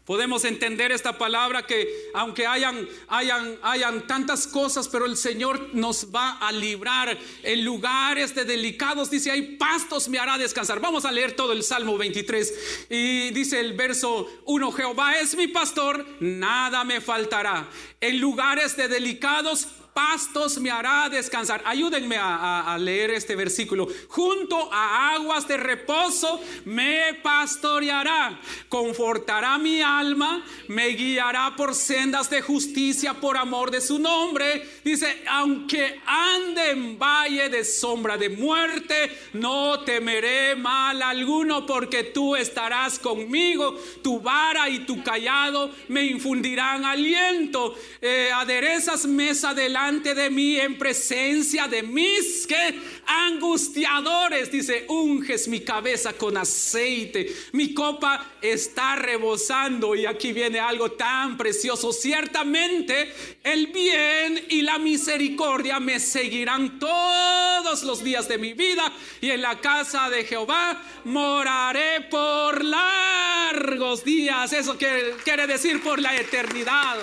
Podemos 0.05 0.45
entender 0.45 0.91
esta 0.91 1.19
palabra 1.19 1.67
que 1.67 1.89
aunque 2.15 2.47
hayan, 2.47 2.89
hayan, 3.09 3.59
hayan 3.63 4.07
tantas 4.07 4.47
cosas, 4.47 4.89
pero 4.89 5.07
el 5.07 5.17
Señor 5.17 5.71
nos 5.73 6.13
va 6.13 6.39
a 6.39 6.51
librar 6.51 7.17
en 7.43 7.65
lugares 7.65 8.35
de 8.35 8.45
delicados. 8.45 9.11
Dice, 9.11 9.31
hay 9.31 9.57
pastos 9.57 10.09
me 10.09 10.19
hará 10.19 10.39
descansar. 10.39 10.81
Vamos 10.81 11.05
a 11.05 11.13
leer 11.13 11.37
todo 11.37 11.53
el 11.53 11.63
Salmo 11.63 11.97
23. 11.97 12.87
Y 12.91 13.31
dice 13.31 13.61
el 13.61 13.75
verso 13.75 14.29
1, 14.47 14.73
Jehová 14.73 15.19
es 15.19 15.37
mi 15.37 15.49
pastor, 15.49 16.05
nada 16.21 16.83
me 16.85 17.01
faltará. 17.01 17.69
En 18.01 18.21
lugares 18.21 18.77
de 18.77 18.89
delicados 18.89 19.69
pastos 20.01 20.59
me 20.59 20.71
hará 20.71 21.11
descansar. 21.11 21.63
Ayúdenme 21.67 22.17
a, 22.19 22.75
leer 22.81 23.11
este 23.11 23.37
versículo. 23.37 23.87
Junto 24.09 24.73
a 24.73 25.13
aguas 25.15 25.47
de 25.47 25.59
reposo 25.59 26.41
me 26.65 27.15
pastoreará, 27.23 28.41
confortará 28.71 29.59
mi 29.59 29.83
alma, 29.83 30.43
me 30.69 30.89
guiará 30.89 31.55
por 31.55 31.75
sendas 31.75 32.31
de 32.31 32.41
justicia 32.41 33.13
por 33.13 33.37
amor 33.37 33.71
de 33.71 33.83
su 33.83 33.99
nombre. 33.99 34.67
Dice, 34.83 35.23
aunque 35.29 36.01
ande 36.07 36.71
en 36.71 36.99
valle 36.99 37.51
de 37.51 37.63
sombra 37.63 38.17
de 38.17 38.31
muerte, 38.31 38.97
no 39.35 39.81
temeré 39.81 40.57
mal 40.57 41.03
alguno 41.03 41.67
porque 41.67 42.05
tú 42.05 42.37
estarás 42.37 42.99
conmigo. 42.99 43.79
Tu 44.03 44.19
vara 44.19 44.71
y 44.71 44.87
tu 44.87 45.03
callado 45.03 45.71
me 45.89 46.05
infundirán 46.05 46.87
aliento. 46.87 47.75
Eh, 48.01 48.31
aderezas 48.33 49.05
mesa 49.05 49.53
delante 49.53 49.90
delante 49.91 50.15
de 50.15 50.31
mí 50.31 50.57
en 50.57 50.79
presencia 50.79 51.67
de 51.67 51.83
mis 51.83 52.47
que 52.47 52.79
angustiadores. 53.07 54.51
Dice, 54.51 54.85
unges 54.89 55.49
mi 55.49 55.61
cabeza 55.61 56.13
con 56.13 56.37
aceite. 56.37 57.35
Mi 57.53 57.75
copa 57.75 58.35
está 58.41 58.95
rebosando. 58.95 59.97
Y 59.97 60.07
aquí 60.07 60.33
viene 60.33 60.61
algo 60.61 60.93
tan 60.93 61.37
precioso. 61.37 61.93
Ciertamente 61.93 63.13
el 63.43 63.67
bien 63.69 64.47
y 64.49 64.63
la 64.63 64.79
misericordia 64.79 65.81
me 65.81 65.99
seguirán 65.99 66.79
todos 66.79 67.83
los 67.83 68.05
días 68.05 68.29
de 68.29 68.39
mi 68.39 68.53
vida. 68.53 68.93
Y 69.21 69.31
en 69.31 69.43
la 69.43 69.61
casa 69.61 70.09
de 70.09 70.25
Jehová 70.25 70.81
moraré 71.05 72.03
por 72.03 72.65
largos 72.65 74.05
días. 74.05 74.53
Eso 74.53 74.79
quiere, 74.79 75.47
decir 75.49 75.83
por 75.83 76.01
la 76.01 76.15
eternidad. 76.15 76.97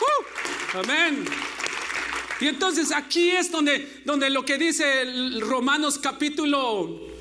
Uh, 0.00 0.78
amén. 0.78 1.24
Y 2.42 2.48
entonces 2.48 2.90
aquí 2.90 3.30
es 3.30 3.52
donde, 3.52 4.02
donde 4.04 4.28
lo 4.28 4.44
que 4.44 4.58
dice 4.58 4.84
Romanos 5.38 5.96
capítulo, 5.96 7.11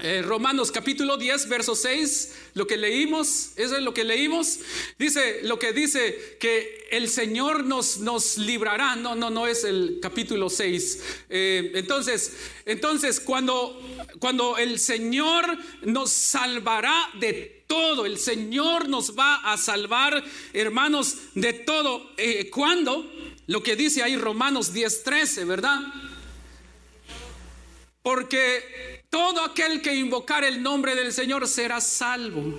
eh, 0.00 0.22
Romanos 0.22 0.70
capítulo 0.70 1.16
10, 1.16 1.48
verso 1.48 1.74
6, 1.74 2.34
lo 2.54 2.66
que 2.68 2.76
leímos, 2.76 3.50
eso 3.56 3.76
es 3.76 3.82
lo 3.82 3.92
que 3.92 4.04
leímos, 4.04 4.60
dice 4.96 5.40
lo 5.42 5.58
que 5.58 5.72
dice 5.72 6.36
que 6.38 6.86
el 6.92 7.08
Señor 7.08 7.64
nos, 7.64 7.98
nos 7.98 8.38
librará, 8.38 8.94
no, 8.94 9.16
no, 9.16 9.28
no 9.28 9.48
es 9.48 9.64
el 9.64 9.98
capítulo 10.00 10.50
6. 10.50 11.02
Eh, 11.30 11.72
entonces, 11.74 12.36
entonces 12.64 13.18
cuando, 13.18 13.80
cuando 14.20 14.56
el 14.56 14.78
Señor 14.78 15.58
nos 15.82 16.10
salvará 16.10 17.10
de 17.18 17.64
todo, 17.66 18.06
el 18.06 18.18
Señor 18.18 18.88
nos 18.88 19.18
va 19.18 19.36
a 19.52 19.56
salvar, 19.56 20.24
hermanos, 20.52 21.16
de 21.34 21.52
todo. 21.52 22.12
Eh, 22.16 22.50
¿Cuándo? 22.50 23.10
Lo 23.48 23.62
que 23.62 23.74
dice 23.74 24.02
ahí 24.02 24.16
Romanos 24.16 24.72
10:13, 24.72 25.44
¿verdad? 25.44 25.80
Porque 28.02 28.97
todo 29.10 29.42
aquel 29.42 29.82
que 29.82 29.94
invocar 29.94 30.44
el 30.44 30.62
nombre 30.62 30.94
del 30.94 31.12
Señor 31.12 31.46
será 31.48 31.80
salvo. 31.80 32.58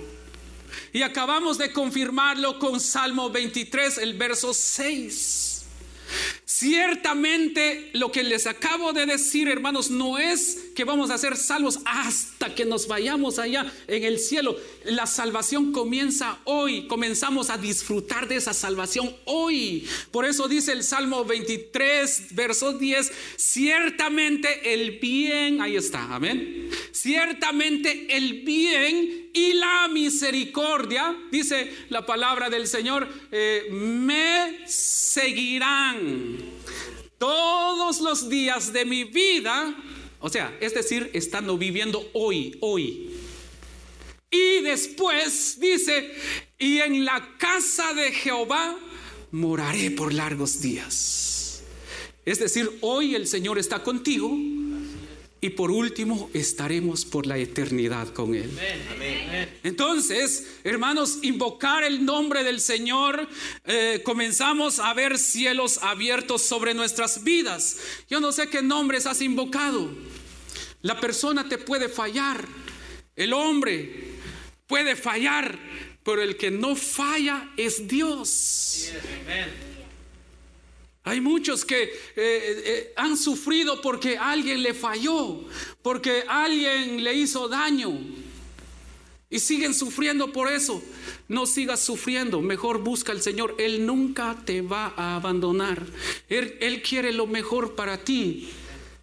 Y 0.92 1.02
acabamos 1.02 1.58
de 1.58 1.72
confirmarlo 1.72 2.58
con 2.58 2.80
Salmo 2.80 3.30
23, 3.30 3.98
el 3.98 4.14
verso 4.14 4.54
6. 4.54 5.64
Ciertamente 6.44 7.90
lo 7.94 8.10
que 8.10 8.22
les 8.22 8.46
acabo 8.46 8.92
de 8.92 9.06
decir, 9.06 9.48
hermanos, 9.48 9.90
no 9.90 10.18
es 10.18 10.69
que 10.80 10.84
vamos 10.86 11.10
a 11.10 11.18
ser 11.18 11.36
salvos 11.36 11.78
hasta 11.84 12.54
que 12.54 12.64
nos 12.64 12.88
vayamos 12.88 13.38
allá 13.38 13.70
en 13.86 14.02
el 14.02 14.18
cielo. 14.18 14.56
La 14.84 15.04
salvación 15.04 15.72
comienza 15.72 16.38
hoy. 16.44 16.86
Comenzamos 16.86 17.50
a 17.50 17.58
disfrutar 17.58 18.26
de 18.26 18.36
esa 18.36 18.54
salvación 18.54 19.14
hoy. 19.26 19.86
Por 20.10 20.24
eso 20.24 20.48
dice 20.48 20.72
el 20.72 20.82
Salmo 20.82 21.26
23, 21.26 22.28
verso 22.34 22.72
10, 22.78 23.12
ciertamente 23.36 24.72
el 24.72 24.92
bien, 24.92 25.60
ahí 25.60 25.76
está, 25.76 26.14
amén. 26.14 26.70
Ciertamente 26.92 28.16
el 28.16 28.40
bien 28.40 29.28
y 29.34 29.52
la 29.52 29.86
misericordia, 29.88 31.14
dice 31.30 31.70
la 31.90 32.06
palabra 32.06 32.48
del 32.48 32.66
Señor, 32.66 33.06
eh, 33.30 33.68
me 33.70 34.66
seguirán 34.66 36.38
todos 37.18 38.00
los 38.00 38.30
días 38.30 38.72
de 38.72 38.86
mi 38.86 39.04
vida. 39.04 39.76
O 40.20 40.28
sea, 40.28 40.56
es 40.60 40.74
decir, 40.74 41.10
estando 41.14 41.58
viviendo 41.58 42.08
hoy, 42.12 42.56
hoy. 42.60 43.10
Y 44.30 44.60
después 44.62 45.58
dice, 45.58 46.12
y 46.58 46.78
en 46.78 47.04
la 47.04 47.36
casa 47.38 47.92
de 47.94 48.12
Jehová 48.12 48.78
moraré 49.32 49.90
por 49.90 50.12
largos 50.12 50.60
días. 50.60 51.62
Es 52.24 52.38
decir, 52.38 52.70
hoy 52.82 53.14
el 53.14 53.26
Señor 53.26 53.58
está 53.58 53.82
contigo 53.82 54.30
y 55.42 55.50
por 55.50 55.70
último, 55.70 56.28
estaremos 56.34 57.06
por 57.06 57.26
la 57.26 57.38
eternidad 57.38 58.08
con 58.12 58.34
Él. 58.34 58.50
Entonces, 59.62 60.58
hermanos, 60.64 61.20
invocar 61.22 61.82
el 61.82 62.04
nombre 62.04 62.44
del 62.44 62.60
Señor, 62.60 63.26
eh, 63.64 64.02
comenzamos 64.04 64.78
a 64.78 64.92
ver 64.92 65.18
cielos 65.18 65.78
abiertos 65.78 66.42
sobre 66.42 66.74
nuestras 66.74 67.24
vidas. 67.24 67.78
Yo 68.08 68.20
no 68.20 68.32
sé 68.32 68.48
qué 68.48 68.60
nombres 68.60 69.06
has 69.06 69.22
invocado. 69.22 69.90
La 70.82 71.00
persona 71.00 71.48
te 71.48 71.56
puede 71.56 71.88
fallar. 71.88 72.46
El 73.16 73.32
hombre 73.32 74.12
puede 74.66 74.94
fallar. 74.94 75.58
Pero 76.02 76.22
el 76.22 76.36
que 76.36 76.50
no 76.50 76.76
falla 76.76 77.50
es 77.56 77.86
Dios. 77.86 78.90
Hay 81.04 81.20
muchos 81.20 81.64
que 81.64 81.82
eh, 81.82 81.90
eh, 82.16 82.92
han 82.96 83.16
sufrido 83.16 83.80
porque 83.80 84.18
alguien 84.18 84.62
le 84.62 84.74
falló, 84.74 85.44
porque 85.82 86.24
alguien 86.28 87.02
le 87.02 87.14
hizo 87.14 87.48
daño. 87.48 87.98
Y 89.32 89.38
siguen 89.38 89.72
sufriendo 89.72 90.32
por 90.32 90.50
eso. 90.50 90.82
No 91.28 91.46
sigas 91.46 91.80
sufriendo, 91.80 92.42
mejor 92.42 92.82
busca 92.82 93.12
al 93.12 93.22
Señor. 93.22 93.54
Él 93.58 93.86
nunca 93.86 94.36
te 94.44 94.60
va 94.60 94.92
a 94.96 95.16
abandonar. 95.16 95.86
Él 96.28 96.82
quiere 96.82 97.12
lo 97.12 97.26
mejor 97.28 97.76
para 97.76 98.04
ti. 98.04 98.50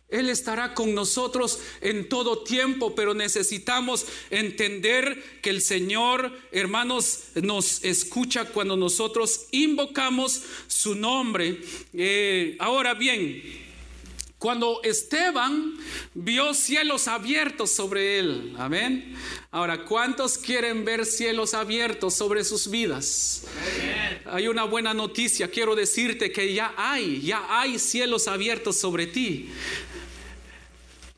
Él 0.10 0.30
estará 0.30 0.74
con 0.74 0.96
nosotros 0.96 1.60
en 1.82 2.08
todo 2.08 2.44
tiempo, 2.44 2.96
pero 2.96 3.14
necesitamos 3.14 4.06
entender 4.30 5.42
que 5.42 5.50
el 5.50 5.62
Señor, 5.62 6.32
hermanos, 6.54 7.24
nos 7.36 7.84
escucha 7.84 8.46
cuando 8.46 8.78
nosotros 8.78 9.48
invocamos 9.52 10.44
su 10.68 10.96
nombre. 10.96 11.60
Eh, 11.94 12.56
ahora 12.60 12.94
bien, 12.94 13.68
cuando 14.40 14.82
Esteban 14.84 15.74
vio 16.14 16.54
cielos 16.54 17.08
abiertos 17.08 17.72
sobre 17.72 18.20
él, 18.20 18.54
amén. 18.60 19.16
Ahora, 19.50 19.84
¿cuántos 19.84 20.38
quieren 20.38 20.86
ver 20.86 21.08
cielos 21.08 21.56
abiertos 21.56 22.14
sobre 22.14 22.44
sus 22.44 22.70
vidas? 22.70 23.46
Hay 24.26 24.48
una 24.48 24.66
buena 24.66 24.94
noticia, 24.94 25.50
quiero 25.50 25.76
decirte 25.76 26.32
que 26.32 26.54
ya 26.54 26.76
hay, 26.78 27.20
ya 27.22 27.48
hay 27.50 27.80
cielos 27.80 28.28
abiertos 28.28 28.78
sobre 28.78 29.08
ti. 29.08 29.50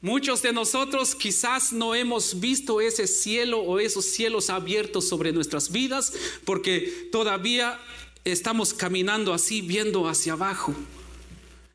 Muchos 0.02 0.42
de 0.42 0.54
nosotros 0.54 1.14
quizás 1.14 1.74
no 1.74 1.94
hemos 1.94 2.40
visto 2.40 2.80
ese 2.80 3.06
cielo 3.06 3.60
o 3.60 3.80
esos 3.80 4.06
cielos 4.06 4.50
abiertos 4.50 5.10
sobre 5.10 5.34
nuestras 5.34 5.74
vidas 5.74 6.14
porque 6.46 7.10
todavía 7.12 7.78
estamos 8.24 8.74
caminando 8.74 9.34
así 9.34 9.62
viendo 9.62 10.08
hacia 10.08 10.34
abajo. 10.34 10.74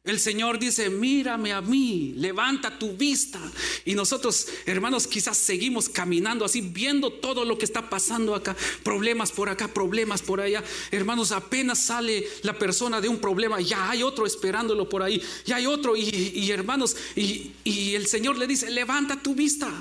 El 0.04 0.20
Señor 0.20 0.58
dice, 0.58 0.90
mírame 0.90 1.54
a 1.54 1.62
mí, 1.62 2.12
levanta 2.18 2.78
tu 2.78 2.94
vista. 2.94 3.40
Y 3.86 3.94
nosotros, 3.94 4.48
hermanos, 4.66 5.06
quizás 5.06 5.38
seguimos 5.38 5.88
caminando 5.88 6.44
así, 6.44 6.60
viendo 6.60 7.10
todo 7.10 7.46
lo 7.46 7.56
que 7.56 7.64
está 7.64 7.88
pasando 7.88 8.34
acá, 8.34 8.54
problemas 8.82 9.32
por 9.32 9.48
acá, 9.48 9.66
problemas 9.66 10.20
por 10.20 10.42
allá. 10.42 10.62
Hermanos, 10.90 11.32
apenas 11.32 11.78
sale 11.78 12.28
la 12.42 12.58
persona 12.58 13.00
de 13.00 13.08
un 13.08 13.18
problema, 13.18 13.62
ya 13.62 13.88
hay 13.88 14.02
otro 14.02 14.26
esperándolo 14.26 14.90
por 14.90 15.02
ahí, 15.02 15.22
ya 15.46 15.56
hay 15.56 15.64
otro. 15.64 15.96
Y, 15.96 16.50
hermanos, 16.50 16.98
y, 17.16 17.52
y 17.64 17.94
el 17.94 18.06
Señor 18.06 18.36
le 18.36 18.46
dice, 18.46 18.70
levanta 18.70 19.22
tu 19.22 19.34
vista. 19.34 19.72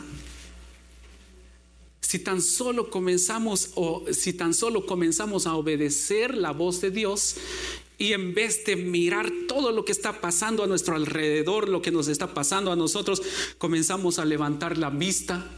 Si 1.99 2.19
tan 2.19 2.41
solo 2.41 2.89
comenzamos 2.89 3.71
o 3.75 4.05
si 4.13 4.31
tan 4.33 4.53
solo 4.53 4.85
comenzamos 4.85 5.47
a 5.47 5.55
obedecer 5.55 6.37
la 6.37 6.51
voz 6.51 6.79
de 6.79 6.91
Dios 6.91 7.35
y 7.97 8.13
en 8.13 8.33
vez 8.33 8.65
de 8.65 8.75
mirar 8.75 9.31
todo 9.47 9.71
lo 9.71 9.85
que 9.85 9.91
está 9.91 10.19
pasando 10.19 10.63
a 10.63 10.67
nuestro 10.67 10.95
alrededor, 10.95 11.69
lo 11.69 11.81
que 11.81 11.91
nos 11.91 12.07
está 12.07 12.33
pasando 12.33 12.71
a 12.71 12.75
nosotros, 12.75 13.21
comenzamos 13.57 14.19
a 14.19 14.25
levantar 14.25 14.77
la 14.77 14.89
vista 14.89 15.49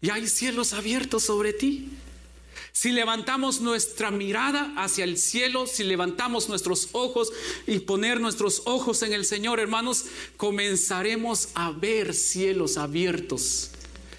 y 0.00 0.10
hay 0.10 0.26
cielos 0.26 0.72
abiertos 0.72 1.24
sobre 1.24 1.52
ti. 1.52 1.90
Si 2.72 2.92
levantamos 2.92 3.60
nuestra 3.60 4.10
mirada 4.10 4.72
hacia 4.76 5.04
el 5.04 5.18
cielo, 5.18 5.66
si 5.66 5.82
levantamos 5.82 6.48
nuestros 6.48 6.90
ojos 6.92 7.32
y 7.66 7.80
poner 7.80 8.20
nuestros 8.20 8.62
ojos 8.64 9.02
en 9.02 9.12
el 9.12 9.24
Señor, 9.24 9.58
hermanos, 9.58 10.06
comenzaremos 10.36 11.48
a 11.54 11.72
ver 11.72 12.14
cielos 12.14 12.76
abiertos 12.76 13.72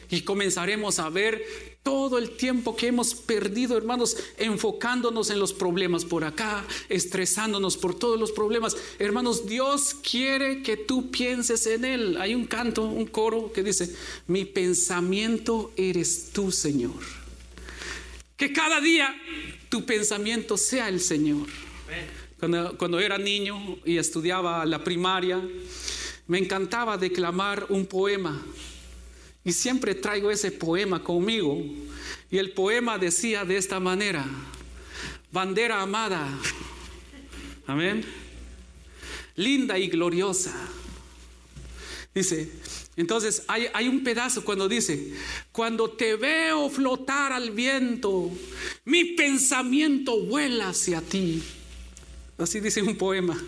y 0.10 0.22
comenzaremos 0.22 1.00
a 1.00 1.10
ver 1.10 1.71
todo 1.84 2.20
el 2.20 2.32
tiempo 2.32 2.76
que 2.76 2.88
hemos 2.88 3.16
perdido, 3.16 3.76
hermanos, 3.76 4.16
enfocándonos 4.38 5.32
en 5.32 5.40
los 5.40 5.52
problemas 5.52 6.06
por 6.06 6.24
acá, 6.24 6.64
estresándonos 6.90 7.78
por 7.78 7.98
todos 7.98 8.20
los 8.20 8.32
problemas. 8.32 8.78
Hermanos, 9.00 9.48
Dios 9.48 9.96
quiere 9.96 10.62
que 10.62 10.78
tú 10.78 11.10
pienses 11.10 11.66
en 11.66 11.86
Él. 11.86 12.18
Hay 12.20 12.36
un 12.36 12.46
canto, 12.46 12.84
un 12.84 13.08
coro 13.08 13.52
que 13.52 13.64
dice, 13.64 13.96
mi 14.28 14.46
pensamiento 14.46 15.72
eres 15.76 16.30
tú, 16.32 16.52
Señor. 16.52 17.02
Que 18.38 18.54
cada 18.54 18.80
día 18.80 19.16
tu 19.70 19.86
pensamiento 19.86 20.58
sea 20.58 20.88
el 20.88 21.00
Señor. 21.00 21.48
Cuando, 22.40 22.78
cuando 22.78 23.00
era 23.00 23.18
niño 23.18 23.78
y 23.86 23.98
estudiaba 23.98 24.66
la 24.66 24.84
primaria, 24.84 25.42
me 26.28 26.38
encantaba 26.38 26.98
declamar 26.98 27.66
un 27.70 27.86
poema 27.86 28.42
y 29.44 29.52
siempre 29.54 29.96
traigo 29.96 30.30
ese 30.32 30.52
poema 30.52 31.04
conmigo. 31.04 31.64
Y 32.30 32.38
el 32.38 32.52
poema 32.52 32.98
decía 32.98 33.44
de 33.44 33.58
esta 33.58 33.80
manera, 33.80 34.26
bandera 35.32 35.82
amada, 35.82 36.28
amén. 37.68 38.06
linda 39.36 39.80
y 39.80 39.88
gloriosa. 39.88 40.54
Dice, 42.14 42.52
entonces 42.98 43.44
hay, 43.48 43.88
un 43.88 44.04
pedazo 44.04 44.44
cuando 44.44 44.68
dice, 44.68 45.14
cuando 45.52 45.90
te 45.90 46.16
veo 46.18 46.70
flotar 46.70 47.32
al 47.32 47.52
viento, 47.52 48.30
mi 48.86 49.06
pensamiento 49.16 50.20
vuela 50.20 50.70
hacia 50.70 51.02
ti. 51.02 51.42
Así 52.38 52.60
dice 52.60 52.82
un 52.82 52.98
poema. 52.98 53.42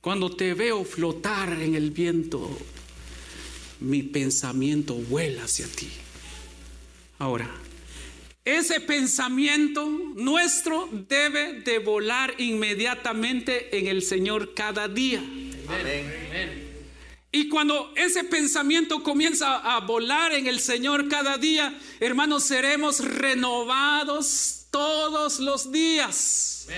Cuando 0.00 0.34
te 0.34 0.54
veo 0.54 0.84
flotar 0.84 1.62
en 1.62 1.74
el 1.74 1.90
viento, 1.90 2.50
mi 3.80 4.02
pensamiento 4.02 4.94
vuela 4.94 5.44
hacia 5.44 5.66
ti. 5.66 5.88
Ahora, 7.18 7.50
ese 8.44 8.80
pensamiento 8.80 9.86
nuestro 10.16 10.88
debe 11.08 11.60
de 11.60 11.78
volar 11.78 12.34
inmediatamente 12.38 13.78
en 13.78 13.86
el 13.86 14.02
Señor 14.02 14.54
cada 14.54 14.88
día. 14.88 15.22
Y 17.32 17.48
cuando 17.48 17.92
ese 17.96 18.24
pensamiento 18.24 19.02
comienza 19.02 19.58
a 19.58 19.80
volar 19.80 20.32
en 20.32 20.46
el 20.46 20.58
Señor 20.58 21.08
cada 21.08 21.38
día, 21.38 21.78
hermanos, 22.00 22.44
seremos 22.44 23.04
renovados 23.04 24.66
todos 24.70 25.38
los 25.38 25.70
días. 25.70 26.68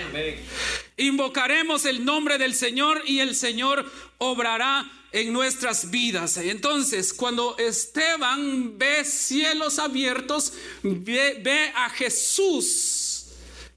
Invocaremos 0.96 1.86
el 1.86 2.04
nombre 2.04 2.36
del 2.36 2.54
Señor 2.54 3.02
y 3.06 3.20
el 3.20 3.34
Señor 3.34 3.90
obrará 4.18 4.90
en 5.12 5.32
nuestras 5.32 5.90
vidas. 5.90 6.36
Entonces, 6.38 7.12
cuando 7.12 7.56
Esteban 7.58 8.78
ve 8.78 9.04
cielos 9.04 9.78
abiertos, 9.78 10.54
ve, 10.82 11.40
ve 11.42 11.72
a 11.74 11.90
Jesús 11.90 13.26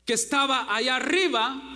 que 0.06 0.14
estaba 0.14 0.74
allá 0.74 0.96
arriba, 0.96 1.75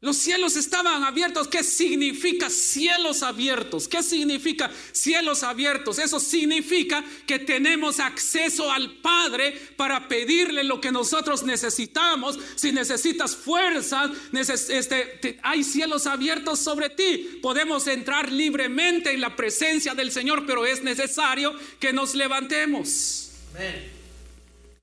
los 0.00 0.18
cielos 0.18 0.56
estaban 0.56 1.04
abiertos. 1.04 1.48
¿Qué 1.48 1.64
significa 1.64 2.50
cielos 2.50 3.22
abiertos? 3.22 3.88
¿Qué 3.88 4.02
significa 4.02 4.70
cielos 4.92 5.42
abiertos? 5.42 5.98
Eso 5.98 6.20
significa 6.20 7.02
que 7.26 7.38
tenemos 7.38 7.98
acceso 7.98 8.70
al 8.70 8.96
Padre 8.98 9.58
para 9.76 10.06
pedirle 10.06 10.64
lo 10.64 10.82
que 10.82 10.92
nosotros 10.92 11.44
necesitamos. 11.44 12.38
Si 12.56 12.72
necesitas 12.72 13.34
fuerza, 13.34 14.12
este, 14.32 15.40
hay 15.42 15.64
cielos 15.64 16.06
abiertos 16.06 16.58
sobre 16.58 16.90
ti. 16.90 17.38
Podemos 17.40 17.86
entrar 17.86 18.30
libremente 18.30 19.12
en 19.12 19.22
la 19.22 19.34
presencia 19.34 19.94
del 19.94 20.12
Señor, 20.12 20.44
pero 20.46 20.66
es 20.66 20.82
necesario 20.82 21.54
que 21.80 21.94
nos 21.94 22.14
levantemos. 22.14 23.30
Amén. 23.54 23.95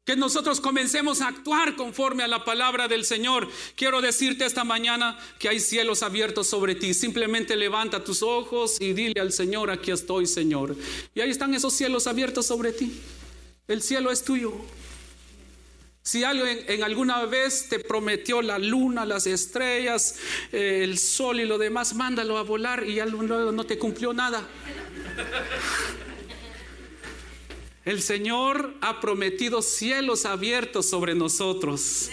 Que 0.06 0.18
nosotros 0.18 0.60
comencemos 0.60 1.22
a 1.22 1.30
actuar 1.30 1.78
conforme 1.78 2.24
a 2.24 2.28
la 2.28 2.44
palabra 2.44 2.90
del 2.90 3.06
Señor. 3.06 3.48
Quiero 3.76 4.02
decirte 4.02 4.46
esta 4.46 4.66
mañana 4.66 5.18
que 5.40 5.48
hay 5.48 5.62
cielos 5.62 6.04
abiertos 6.04 6.48
sobre 6.48 6.76
ti. 6.76 6.94
Simplemente 6.94 7.56
levanta 7.56 8.04
tus 8.04 8.22
ojos 8.22 8.82
y 8.82 8.92
dile 8.92 9.22
al 9.22 9.32
Señor, 9.32 9.72
aquí 9.72 9.92
estoy, 9.92 10.26
Señor. 10.26 10.76
Y 11.16 11.22
ahí 11.22 11.30
están 11.30 11.54
esos 11.54 11.74
cielos 11.74 12.06
abiertos 12.08 12.46
sobre 12.46 12.74
ti. 12.74 13.00
El 13.70 13.82
cielo 13.82 14.12
es 14.12 14.26
tuyo. 14.26 14.54
Si 16.02 16.26
alguien 16.26 16.66
en 16.68 16.84
alguna 16.84 17.24
vez 17.24 17.70
te 17.70 17.80
prometió 17.80 18.42
la 18.42 18.60
luna, 18.60 19.06
las 19.06 19.26
estrellas, 19.26 20.18
eh, 20.52 20.82
el 20.84 20.98
sol 20.98 21.40
y 21.40 21.46
lo 21.46 21.58
demás, 21.58 21.94
mándalo 21.96 22.38
a 22.38 22.44
volar 22.44 22.84
y 22.86 22.96
ya 22.96 23.06
no 23.06 23.64
te 23.64 23.78
cumplió 23.78 24.12
nada. 24.12 24.46
El 27.86 28.02
Señor 28.02 28.76
ha 28.82 29.02
prometido 29.02 29.62
cielos 29.62 30.26
abiertos 30.26 30.90
sobre 30.90 31.16
nosotros. 31.16 32.10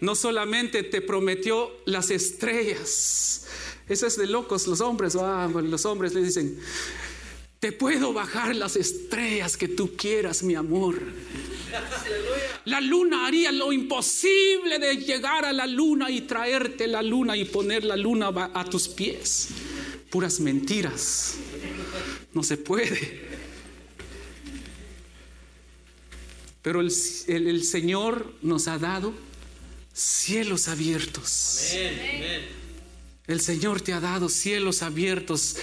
No 0.00 0.16
solamente 0.16 0.82
te 0.82 1.00
prometió 1.00 1.70
las 1.84 2.10
estrellas. 2.10 3.46
Eso 3.88 4.06
es 4.06 4.16
de 4.16 4.26
locos 4.26 4.66
los 4.66 4.80
hombres. 4.80 5.14
los 5.14 5.84
hombres 5.86 6.14
le 6.14 6.22
dicen, 6.22 6.58
te 7.60 7.70
puedo 7.70 8.12
bajar 8.12 8.56
las 8.56 8.74
estrellas 8.76 9.56
que 9.56 9.68
tú 9.68 9.96
quieras, 9.96 10.42
mi 10.42 10.56
amor. 10.56 11.00
La 12.64 12.80
luna 12.80 13.26
haría 13.26 13.52
lo 13.52 13.72
imposible 13.72 14.78
de 14.78 14.96
llegar 14.96 15.44
a 15.44 15.52
la 15.52 15.66
luna 15.66 16.10
y 16.10 16.22
traerte 16.22 16.88
la 16.88 17.02
luna 17.02 17.36
y 17.36 17.44
poner 17.44 17.84
la 17.84 17.96
luna 17.96 18.50
a 18.52 18.64
tus 18.64 18.88
pies. 18.88 19.48
Puras 20.10 20.40
mentiras. 20.40 21.36
No 22.32 22.42
se 22.42 22.56
puede. 22.56 23.33
Pero 26.64 26.80
el, 26.80 26.90
Señor 27.62 28.32
nos 28.40 28.68
ha 28.68 28.78
dado 28.78 29.12
cielos 29.92 30.66
abiertos. 30.68 31.74
El 33.26 33.40
Señor 33.42 33.82
te 33.82 33.92
ha 33.92 34.00
dado 34.00 34.30
cielos 34.30 34.80
abiertos. 34.80 35.56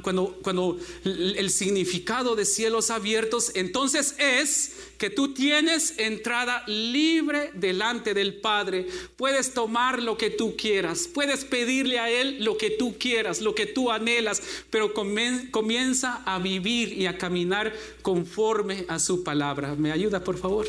Cuando, 0.00 0.38
cuando 0.42 0.78
el 1.04 1.50
significado 1.50 2.36
de 2.36 2.46
cielos 2.46 2.88
abiertos, 2.88 3.52
entonces 3.54 4.14
es 4.16 4.72
que 5.00 5.08
tú 5.08 5.32
tienes 5.32 5.98
entrada 5.98 6.62
libre 6.66 7.52
delante 7.54 8.12
del 8.12 8.34
Padre. 8.34 8.86
Puedes 9.16 9.54
tomar 9.54 10.02
lo 10.02 10.18
que 10.18 10.28
tú 10.28 10.56
quieras, 10.56 11.08
puedes 11.08 11.46
pedirle 11.46 11.98
a 11.98 12.10
Él 12.10 12.44
lo 12.44 12.58
que 12.58 12.68
tú 12.68 12.98
quieras, 12.98 13.40
lo 13.40 13.54
que 13.54 13.64
tú 13.64 13.90
anhelas, 13.90 14.42
pero 14.68 14.92
comienza 14.92 16.22
a 16.26 16.38
vivir 16.38 16.92
y 16.92 17.06
a 17.06 17.16
caminar 17.16 17.72
conforme 18.02 18.84
a 18.88 18.98
su 18.98 19.24
palabra. 19.24 19.74
¿Me 19.74 19.90
ayuda, 19.90 20.22
por 20.22 20.36
favor? 20.36 20.66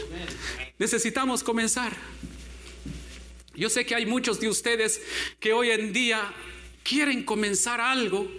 Necesitamos 0.79 1.43
comenzar. 1.43 1.93
Yo 3.53 3.69
sé 3.69 3.85
que 3.85 3.95
hay 3.95 4.05
muchos 4.05 4.39
de 4.39 4.47
ustedes 4.47 5.01
que 5.41 5.51
hoy 5.51 5.71
en 5.71 5.91
día 5.91 6.33
quieren 6.83 7.25
comenzar 7.25 7.81
algo, 7.81 8.31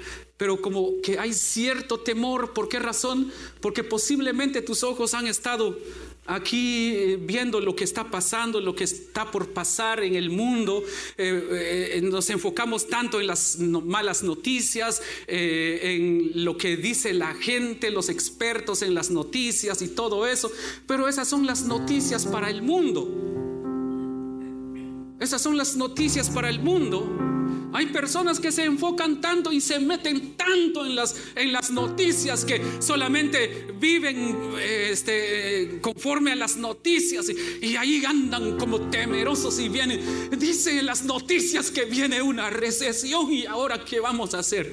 pero 0.43 0.61
como 0.61 1.01
que 1.01 1.21
hay 1.21 1.33
cierto 1.33 2.01
temor. 2.01 2.53
¿Por 2.53 2.69
qué 2.69 2.81
razón? 2.81 3.31
Porque 3.61 3.85
posiblemente 3.85 4.61
tus 4.61 4.83
ojos 4.83 5.15
han 5.15 5.29
estado 5.29 5.79
aquí 6.27 6.97
eh, 6.97 7.17
viendo 7.17 7.61
lo 7.61 7.77
que 7.77 7.85
está 7.85 8.11
pasando, 8.11 8.61
lo 8.61 8.75
que 8.75 8.83
está 8.83 9.31
por 9.31 9.51
pasar 9.51 10.03
en 10.03 10.17
el 10.17 10.31
mundo. 10.31 10.83
Eh, 11.17 11.93
eh, 11.93 12.01
nos 12.03 12.29
enfocamos 12.31 12.89
tanto 12.89 13.21
en 13.21 13.29
las 13.29 13.61
malas 13.61 14.25
noticias, 14.25 15.01
en 15.29 16.33
lo 16.45 16.57
que 16.57 16.77
dice 16.77 17.13
la 17.15 17.37
gente, 17.37 17.93
los 17.93 18.09
expertos 18.09 18.83
en 18.83 18.95
las 18.95 19.11
noticias 19.13 19.81
y 19.81 19.87
todo 19.87 20.27
eso. 20.27 20.51
Pero 20.89 21.07
esas 21.07 21.29
son 21.29 21.47
las 21.47 21.67
noticias 21.67 22.27
para 22.27 22.51
el 22.51 22.63
mundo. 22.63 23.09
Esas 25.21 25.41
son 25.41 25.57
las 25.57 25.77
noticias 25.77 26.31
para 26.31 26.49
el 26.49 26.59
mundo. 26.59 27.33
Hay 27.73 27.87
personas 27.87 28.39
que 28.39 28.53
se 28.53 28.65
enfocan 28.65 29.21
tanto 29.21 29.51
y 29.53 29.61
se 29.61 29.81
meten 29.81 30.37
tanto 30.37 30.85
en 30.85 30.95
las, 30.95 31.17
en 31.35 31.53
las 31.53 31.71
noticias 31.71 32.45
que 32.45 32.61
solamente 32.81 33.69
viven 33.81 34.53
este, 34.61 35.79
conforme 35.81 36.33
a 36.33 36.37
las 36.37 36.57
noticias 36.57 37.31
y, 37.31 37.67
y, 37.67 37.77
ahí 37.77 38.05
andan 38.05 38.59
como 38.59 38.91
temerosos 38.91 39.59
y 39.59 39.69
vienen. 39.69 40.31
Dicen 40.39 40.79
en 40.79 40.87
las 40.87 41.05
noticias 41.05 41.71
que 41.71 41.85
viene 41.85 42.21
una 42.21 42.51
recesión 42.51 43.33
y 43.33 43.47
ahora 43.47 43.85
qué 43.85 44.01
vamos 44.01 44.35
a 44.35 44.41
hacer. 44.41 44.73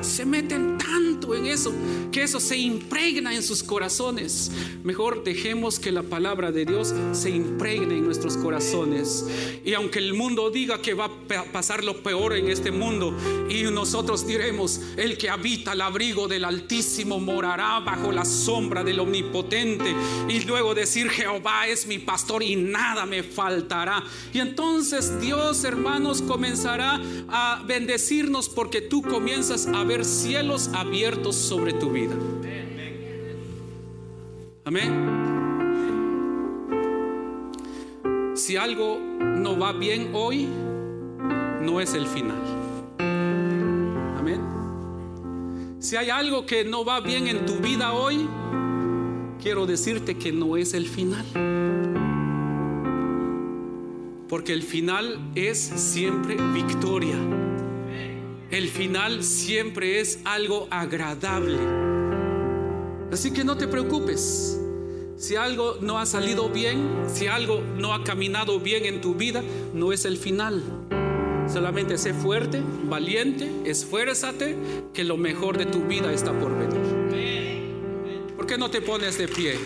Se 0.00 0.24
meten 0.24 0.78
tanto 0.78 1.34
en 1.34 1.46
eso 1.46 1.74
que 2.10 2.22
eso 2.22 2.40
se 2.40 2.56
impregna 2.56 3.34
en 3.34 3.42
sus 3.42 3.62
corazones. 3.62 4.50
Mejor 4.82 5.24
dejemos 5.24 5.78
que 5.78 5.92
la 5.92 6.02
palabra 6.02 6.52
de 6.52 6.64
Dios 6.64 6.94
se 7.12 7.30
impregne 7.30 7.98
en 7.98 8.04
nuestros 8.04 8.36
corazones. 8.36 9.26
Y 9.64 9.74
aunque 9.74 9.98
el 9.98 10.14
mundo 10.14 10.50
diga 10.50 10.80
que 10.80 10.94
va 10.94 11.06
a 11.06 11.44
pasar 11.52 11.84
lo 11.84 12.02
peor, 12.02 12.13
en 12.14 12.48
este 12.48 12.70
mundo. 12.70 13.12
Y 13.50 13.64
nosotros 13.64 14.26
diremos, 14.26 14.80
el 14.96 15.18
que 15.18 15.28
habita 15.28 15.72
al 15.72 15.80
abrigo 15.80 16.28
del 16.28 16.44
Altísimo 16.44 17.18
morará 17.18 17.80
bajo 17.80 18.12
la 18.12 18.24
sombra 18.24 18.84
del 18.84 19.00
Omnipotente. 19.00 19.94
Y 20.28 20.40
luego 20.40 20.74
decir, 20.74 21.10
Jehová 21.10 21.66
es 21.66 21.86
mi 21.86 21.98
pastor 21.98 22.42
y 22.42 22.54
nada 22.54 23.04
me 23.04 23.22
faltará. 23.22 24.04
Y 24.32 24.38
entonces 24.38 25.20
Dios, 25.20 25.64
hermanos, 25.64 26.22
comenzará 26.22 27.00
a 27.28 27.62
bendecirnos 27.66 28.48
porque 28.48 28.80
tú 28.80 29.02
comienzas 29.02 29.66
a 29.66 29.82
ver 29.82 30.04
cielos 30.04 30.70
abiertos 30.72 31.34
sobre 31.34 31.72
tu 31.72 31.90
vida. 31.90 32.14
Amén. 34.64 35.24
Si 38.36 38.56
algo 38.56 38.98
no 38.98 39.58
va 39.58 39.72
bien 39.72 40.10
hoy, 40.12 40.48
no 41.64 41.80
es 41.80 41.94
el 41.94 42.06
final. 42.06 42.42
Amén. 44.18 44.40
Si 45.80 45.96
hay 45.96 46.10
algo 46.10 46.44
que 46.46 46.64
no 46.64 46.84
va 46.84 47.00
bien 47.00 47.26
en 47.26 47.46
tu 47.46 47.56
vida 47.56 47.92
hoy, 47.92 48.28
quiero 49.42 49.66
decirte 49.66 50.16
que 50.16 50.30
no 50.30 50.56
es 50.56 50.74
el 50.74 50.86
final. 50.86 51.24
Porque 54.28 54.52
el 54.52 54.62
final 54.62 55.18
es 55.34 55.58
siempre 55.58 56.36
victoria. 56.52 57.16
El 58.50 58.68
final 58.68 59.22
siempre 59.22 60.00
es 60.00 60.20
algo 60.24 60.68
agradable. 60.70 61.58
Así 63.10 63.32
que 63.32 63.44
no 63.44 63.56
te 63.56 63.68
preocupes. 63.68 64.60
Si 65.16 65.36
algo 65.36 65.76
no 65.80 65.98
ha 65.98 66.06
salido 66.06 66.48
bien, 66.50 67.04
si 67.06 67.26
algo 67.26 67.62
no 67.78 67.94
ha 67.94 68.02
caminado 68.02 68.58
bien 68.58 68.84
en 68.84 69.00
tu 69.00 69.14
vida, 69.14 69.42
no 69.72 69.92
es 69.92 70.04
el 70.04 70.16
final 70.16 70.62
Solamente 71.46 71.98
sé 71.98 72.12
fuerte, 72.14 72.62
valiente, 72.84 73.50
esfuérzate, 73.64 74.56
que 74.92 75.04
lo 75.04 75.16
mejor 75.16 75.56
de 75.58 75.66
tu 75.66 75.84
vida 75.84 76.12
está 76.12 76.32
por 76.32 76.52
venir. 76.58 77.74
¿Por 78.36 78.46
qué 78.46 78.58
no 78.58 78.70
te 78.70 78.80
pones 78.80 79.18
de 79.18 79.28
pie? 79.28 79.58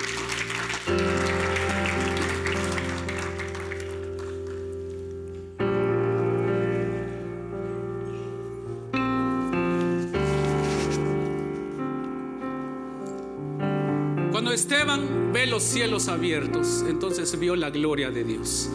Cuando 14.31 14.53
Esteban 14.53 15.33
ve 15.33 15.47
los 15.47 15.63
cielos 15.63 16.09
abiertos, 16.09 16.85
entonces 16.89 17.37
vio 17.39 17.57
la 17.57 17.71
gloria 17.71 18.11
de 18.11 18.23
Dios. 18.23 18.71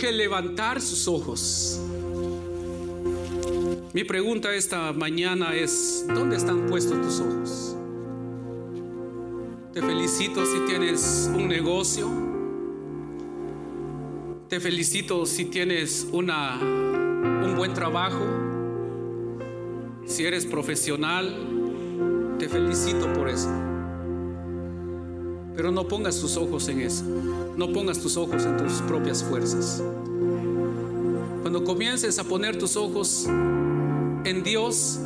Que 0.00 0.10
levantar 0.10 0.80
sus 0.80 1.06
ojos. 1.06 1.78
Mi 3.92 4.02
pregunta 4.02 4.54
esta 4.54 4.94
mañana 4.94 5.54
es, 5.54 6.06
¿dónde 6.08 6.36
están 6.36 6.66
puestos 6.68 7.02
tus 7.02 7.20
ojos? 7.20 7.76
Te 9.74 9.82
felicito 9.82 10.46
si 10.46 10.60
tienes 10.60 11.30
un 11.34 11.48
negocio. 11.48 12.08
Te 14.48 14.58
felicito 14.58 15.26
si 15.26 15.44
tienes 15.44 16.08
una, 16.12 16.58
un 16.58 17.54
buen 17.54 17.74
trabajo. 17.74 18.24
Si 20.06 20.24
eres 20.24 20.46
profesional, 20.46 22.36
te 22.38 22.48
felicito 22.48 23.12
por 23.12 23.28
eso. 23.28 23.69
Pero 25.56 25.70
no 25.70 25.86
pongas 25.86 26.20
tus 26.20 26.36
ojos 26.36 26.68
en 26.68 26.80
eso. 26.80 27.04
No 27.56 27.72
pongas 27.72 27.98
tus 27.98 28.16
ojos 28.16 28.44
en 28.44 28.56
tus 28.56 28.74
propias 28.82 29.22
fuerzas. 29.22 29.82
Cuando 31.42 31.64
comiences 31.64 32.18
a 32.18 32.24
poner 32.24 32.58
tus 32.58 32.76
ojos 32.76 33.26
en 34.24 34.42
Dios, 34.42 35.00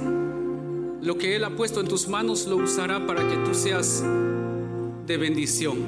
lo 1.01 1.19
que 1.19 1.37
Él 1.37 1.45
ha 1.45 1.51
puesto 1.51 1.81
en 1.81 1.89
tus 1.89 2.09
manos 2.09 2.47
lo 2.47 2.57
usará 2.57 3.07
para 3.07 3.27
que 3.29 3.37
tú 3.39 3.55
seas 3.55 4.05
de 5.07 5.17
bendición. 5.17 5.79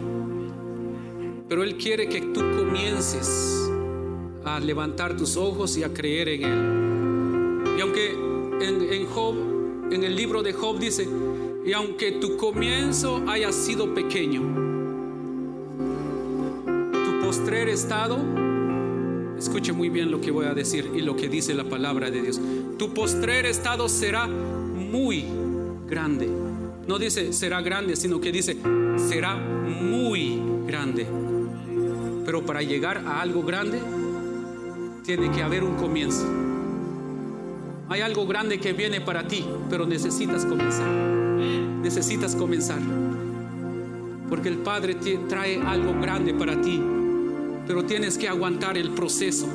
Pero 1.48 1.62
Él 1.62 1.76
quiere 1.76 2.08
que 2.08 2.20
tú 2.20 2.40
comiences 2.40 3.70
a 4.44 4.60
levantar 4.60 5.16
tus 5.16 5.36
ojos 5.36 5.76
y 5.76 5.82
a 5.82 5.92
creer 5.92 6.28
en 6.28 6.44
Él. 6.44 7.78
Y 7.78 7.80
aunque 7.80 8.12
en, 8.60 9.06
Job, 9.06 9.34
en 9.90 10.02
el 10.02 10.16
libro 10.16 10.42
de 10.42 10.52
Job 10.52 10.78
dice, 10.78 11.08
y 11.66 11.72
aunque 11.72 12.12
tu 12.12 12.36
comienzo 12.36 13.24
haya 13.26 13.50
sido 13.50 13.92
pequeño, 13.92 14.40
tu 16.92 17.26
postrer 17.26 17.68
estado, 17.68 18.18
escuche 19.36 19.72
muy 19.72 19.88
bien 19.88 20.12
lo 20.12 20.20
que 20.20 20.30
voy 20.30 20.46
a 20.46 20.54
decir 20.54 20.92
y 20.94 21.00
lo 21.00 21.16
que 21.16 21.28
dice 21.28 21.54
la 21.54 21.64
palabra 21.64 22.08
de 22.08 22.22
Dios, 22.22 22.40
tu 22.78 22.94
postrer 22.94 23.46
estado 23.46 23.88
será 23.88 24.28
muy 24.28 25.24
grande. 25.88 26.30
No 26.86 27.00
dice 27.00 27.32
será 27.32 27.60
grande, 27.62 27.96
sino 27.96 28.20
que 28.20 28.30
dice 28.30 28.56
será 28.96 29.34
muy 29.34 30.40
grande. 30.68 31.04
Pero 32.24 32.46
para 32.46 32.62
llegar 32.62 32.98
a 32.98 33.20
algo 33.20 33.42
grande, 33.42 33.80
tiene 35.04 35.32
que 35.32 35.42
haber 35.42 35.64
un 35.64 35.74
comienzo. 35.74 36.26
Hay 37.88 38.02
algo 38.02 38.24
grande 38.24 38.60
que 38.60 38.72
viene 38.72 39.00
para 39.00 39.26
ti, 39.26 39.44
pero 39.68 39.84
necesitas 39.84 40.44
comenzar. 40.44 41.15
Necesitas 41.86 42.34
comenzar. 42.34 42.80
Porque 44.28 44.48
el 44.48 44.58
Padre 44.58 44.96
te 44.96 45.18
trae 45.28 45.62
algo 45.62 45.94
grande 46.00 46.34
para 46.34 46.60
ti, 46.60 46.82
pero 47.64 47.84
tienes 47.84 48.18
que 48.18 48.28
aguantar 48.28 48.76
el 48.76 48.90
proceso. 48.90 49.46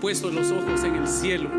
Puesto 0.00 0.30
los 0.30 0.52
ojos 0.52 0.84
en 0.84 0.94
el 0.94 1.08
cielo, 1.08 1.50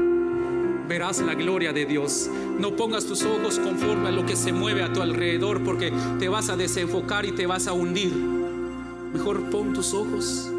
verás 0.87 1.19
la 1.19 1.35
gloria 1.35 1.73
de 1.73 1.85
Dios. 1.85 2.29
No 2.57 2.77
pongas 2.77 3.05
tus 3.05 3.23
ojos 3.23 3.59
conforme 3.59 4.07
a 4.07 4.11
lo 4.13 4.25
que 4.25 4.37
se 4.37 4.53
mueve 4.53 4.83
a 4.83 4.93
tu 4.93 5.01
alrededor, 5.01 5.61
porque 5.65 5.91
te 6.17 6.29
vas 6.29 6.47
a 6.47 6.55
desenfocar 6.55 7.25
y 7.25 7.33
te 7.33 7.45
vas 7.45 7.67
a 7.67 7.73
hundir. 7.73 8.13
Mejor 8.15 9.49
pon 9.49 9.73
tus 9.73 9.93
ojos 9.93 10.49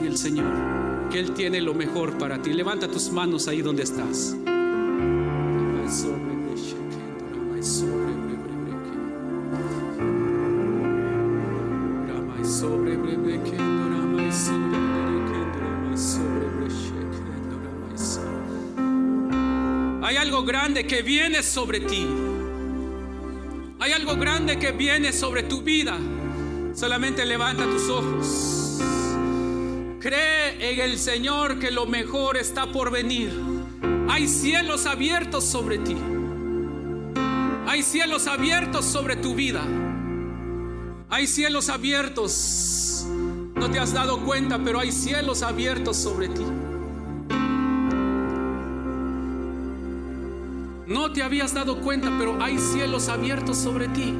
en 0.00 0.06
el 0.06 0.16
Señor, 0.16 0.46
que 1.10 1.20
Él 1.20 1.32
tiene 1.32 1.60
lo 1.60 1.74
mejor 1.74 2.16
para 2.16 2.40
ti. 2.40 2.54
Levanta 2.54 2.88
tus 2.88 3.10
manos 3.10 3.48
ahí 3.48 3.60
donde 3.60 3.82
estás. 3.82 4.34
Que 20.82 21.02
viene 21.02 21.44
sobre 21.44 21.78
ti. 21.78 22.04
Hay 23.78 23.92
algo 23.92 24.16
grande 24.16 24.58
que 24.58 24.72
viene 24.72 25.12
sobre 25.12 25.44
tu 25.44 25.62
vida. 25.62 25.96
Solamente 26.74 27.24
levanta 27.24 27.64
tus 27.64 27.88
ojos. 27.88 28.80
Cree 30.00 30.72
en 30.72 30.80
el 30.80 30.98
Señor 30.98 31.60
que 31.60 31.70
lo 31.70 31.86
mejor 31.86 32.36
está 32.36 32.72
por 32.72 32.90
venir. 32.90 33.30
Hay 34.08 34.26
cielos 34.26 34.86
abiertos 34.86 35.44
sobre 35.44 35.78
ti. 35.78 35.96
Hay 37.66 37.82
cielos 37.82 38.26
abiertos 38.26 38.84
sobre 38.84 39.16
tu 39.16 39.34
vida. 39.34 39.62
Hay 41.08 41.26
cielos 41.28 41.68
abiertos. 41.68 43.06
No 43.54 43.70
te 43.70 43.78
has 43.78 43.92
dado 43.92 44.20
cuenta, 44.24 44.58
pero 44.62 44.80
hay 44.80 44.90
cielos 44.90 45.42
abiertos 45.42 45.96
sobre 45.96 46.28
ti. 46.28 46.44
No 50.94 51.10
te 51.10 51.24
habías 51.24 51.52
dado 51.52 51.80
cuenta, 51.80 52.08
pero 52.20 52.40
hay 52.40 52.56
cielos 52.56 53.08
abiertos 53.08 53.58
sobre 53.58 53.88
ti. 53.88 54.14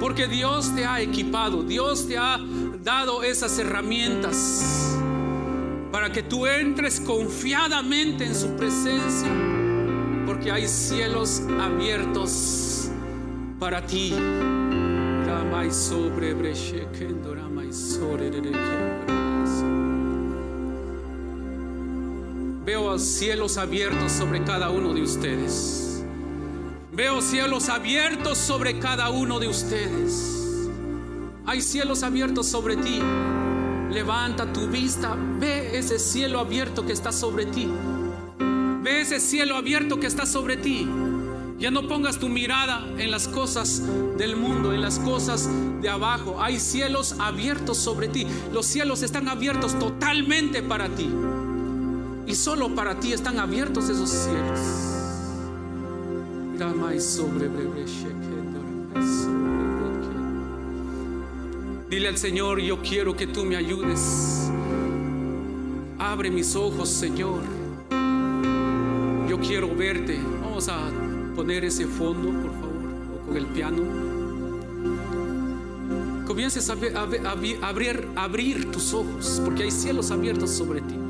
Porque 0.00 0.26
Dios 0.28 0.74
te 0.74 0.86
ha 0.86 1.02
equipado, 1.02 1.62
Dios 1.62 2.08
te 2.08 2.16
ha 2.16 2.40
dado 2.82 3.22
esas 3.22 3.58
herramientas 3.58 4.96
para 5.92 6.10
que 6.10 6.22
tú 6.22 6.46
entres 6.46 7.00
confiadamente 7.00 8.24
en 8.24 8.34
su 8.34 8.56
presencia, 8.56 9.28
porque 10.24 10.50
hay 10.50 10.66
cielos 10.66 11.42
abiertos 11.60 12.88
para 13.58 13.84
ti. 13.84 14.14
Veo 22.68 22.98
cielos 22.98 23.56
abiertos 23.56 24.12
sobre 24.12 24.44
cada 24.44 24.68
uno 24.68 24.92
de 24.92 25.00
ustedes. 25.00 26.04
Veo 26.92 27.22
cielos 27.22 27.70
abiertos 27.70 28.36
sobre 28.36 28.78
cada 28.78 29.08
uno 29.08 29.40
de 29.40 29.48
ustedes. 29.48 30.68
Hay 31.46 31.62
cielos 31.62 32.02
abiertos 32.02 32.46
sobre 32.46 32.76
ti. 32.76 33.00
Levanta 33.90 34.52
tu 34.52 34.66
vista, 34.66 35.16
ve 35.38 35.78
ese 35.78 35.98
cielo 35.98 36.40
abierto 36.40 36.84
que 36.84 36.92
está 36.92 37.10
sobre 37.10 37.46
ti. 37.46 37.66
Ve 38.82 39.00
ese 39.00 39.18
cielo 39.18 39.56
abierto 39.56 39.98
que 39.98 40.06
está 40.06 40.26
sobre 40.26 40.58
ti. 40.58 40.86
Ya 41.58 41.70
no 41.70 41.88
pongas 41.88 42.18
tu 42.18 42.28
mirada 42.28 42.86
en 42.98 43.10
las 43.10 43.28
cosas 43.28 43.82
del 44.18 44.36
mundo, 44.36 44.74
en 44.74 44.82
las 44.82 44.98
cosas 44.98 45.48
de 45.80 45.88
abajo. 45.88 46.36
Hay 46.38 46.60
cielos 46.60 47.16
abiertos 47.18 47.78
sobre 47.78 48.08
ti. 48.08 48.26
Los 48.52 48.66
cielos 48.66 49.02
están 49.02 49.26
abiertos 49.26 49.78
totalmente 49.78 50.62
para 50.62 50.90
ti. 50.90 51.08
Y 52.28 52.34
solo 52.34 52.74
para 52.74 53.00
ti 53.00 53.14
están 53.14 53.38
abiertos 53.38 53.88
esos 53.88 54.10
cielos. 54.10 54.60
Dile 61.88 62.08
al 62.08 62.18
Señor, 62.18 62.60
yo 62.60 62.82
quiero 62.82 63.16
que 63.16 63.26
tú 63.26 63.46
me 63.46 63.56
ayudes. 63.56 64.50
Abre 65.98 66.30
mis 66.30 66.54
ojos, 66.54 66.90
Señor. 66.90 67.40
Yo 69.26 69.40
quiero 69.40 69.74
verte. 69.74 70.20
Vamos 70.42 70.68
a 70.68 70.78
poner 71.34 71.64
ese 71.64 71.86
fondo, 71.86 72.28
por 72.28 72.52
favor, 72.52 73.22
o 73.22 73.26
con 73.26 73.36
el 73.38 73.46
piano. 73.46 73.82
Comiences 76.26 76.68
a, 76.68 76.76
abrir 78.16 78.70
tus 78.70 78.92
ojos, 78.92 79.40
porque 79.42 79.62
hay 79.62 79.70
cielos 79.70 80.10
abiertos 80.10 80.50
sobre 80.50 80.82
ti. 80.82 81.07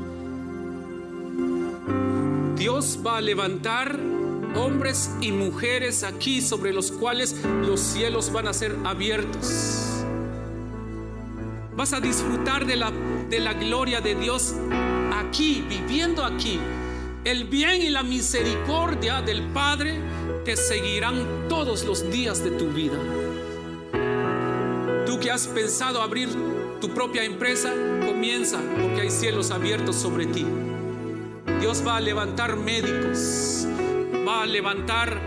Dios 2.69 2.99
va 3.03 3.17
a 3.17 3.21
levantar 3.21 3.99
hombres 4.55 5.09
y 5.21 5.31
mujeres 5.31 6.03
aquí 6.03 6.39
sobre 6.39 6.71
los 6.71 6.91
cuales 6.91 7.35
los 7.65 7.79
cielos 7.79 8.31
van 8.31 8.47
a 8.47 8.53
ser 8.53 8.75
abiertos. 8.85 10.03
Vas 11.75 11.93
a 11.93 11.99
disfrutar 11.99 12.67
de 12.67 12.75
la, 12.75 12.91
de 13.27 13.39
la 13.39 13.53
gloria 13.53 14.01
de 14.01 14.13
Dios 14.13 14.53
aquí, 15.15 15.65
viviendo 15.67 16.23
aquí. 16.23 16.59
El 17.23 17.45
bien 17.45 17.81
y 17.81 17.89
la 17.89 18.03
misericordia 18.03 19.23
del 19.23 19.47
Padre 19.47 19.99
te 20.45 20.55
seguirán 20.55 21.47
todos 21.49 21.83
los 21.85 22.07
días 22.11 22.43
de 22.43 22.51
tu 22.51 22.67
vida. 22.67 22.99
Tú 25.07 25.19
que 25.19 25.31
has 25.31 25.47
pensado 25.47 26.03
abrir 26.03 26.29
tu 26.79 26.93
propia 26.93 27.23
empresa, 27.23 27.73
comienza 28.05 28.59
porque 28.79 29.01
hay 29.01 29.09
cielos 29.09 29.49
abiertos 29.49 29.95
sobre 29.95 30.27
ti. 30.27 30.45
Dios 31.59 31.83
va 31.85 31.97
a 31.97 31.99
levantar 32.01 32.55
médicos, 32.55 33.67
va 34.25 34.43
a 34.43 34.45
levantar 34.45 35.19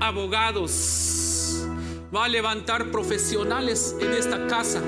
abogados, 0.00 1.66
va 2.14 2.26
a 2.26 2.28
levantar 2.28 2.90
profesionales 2.90 3.96
en 3.98 4.12
esta 4.12 4.46
casa. 4.46 4.82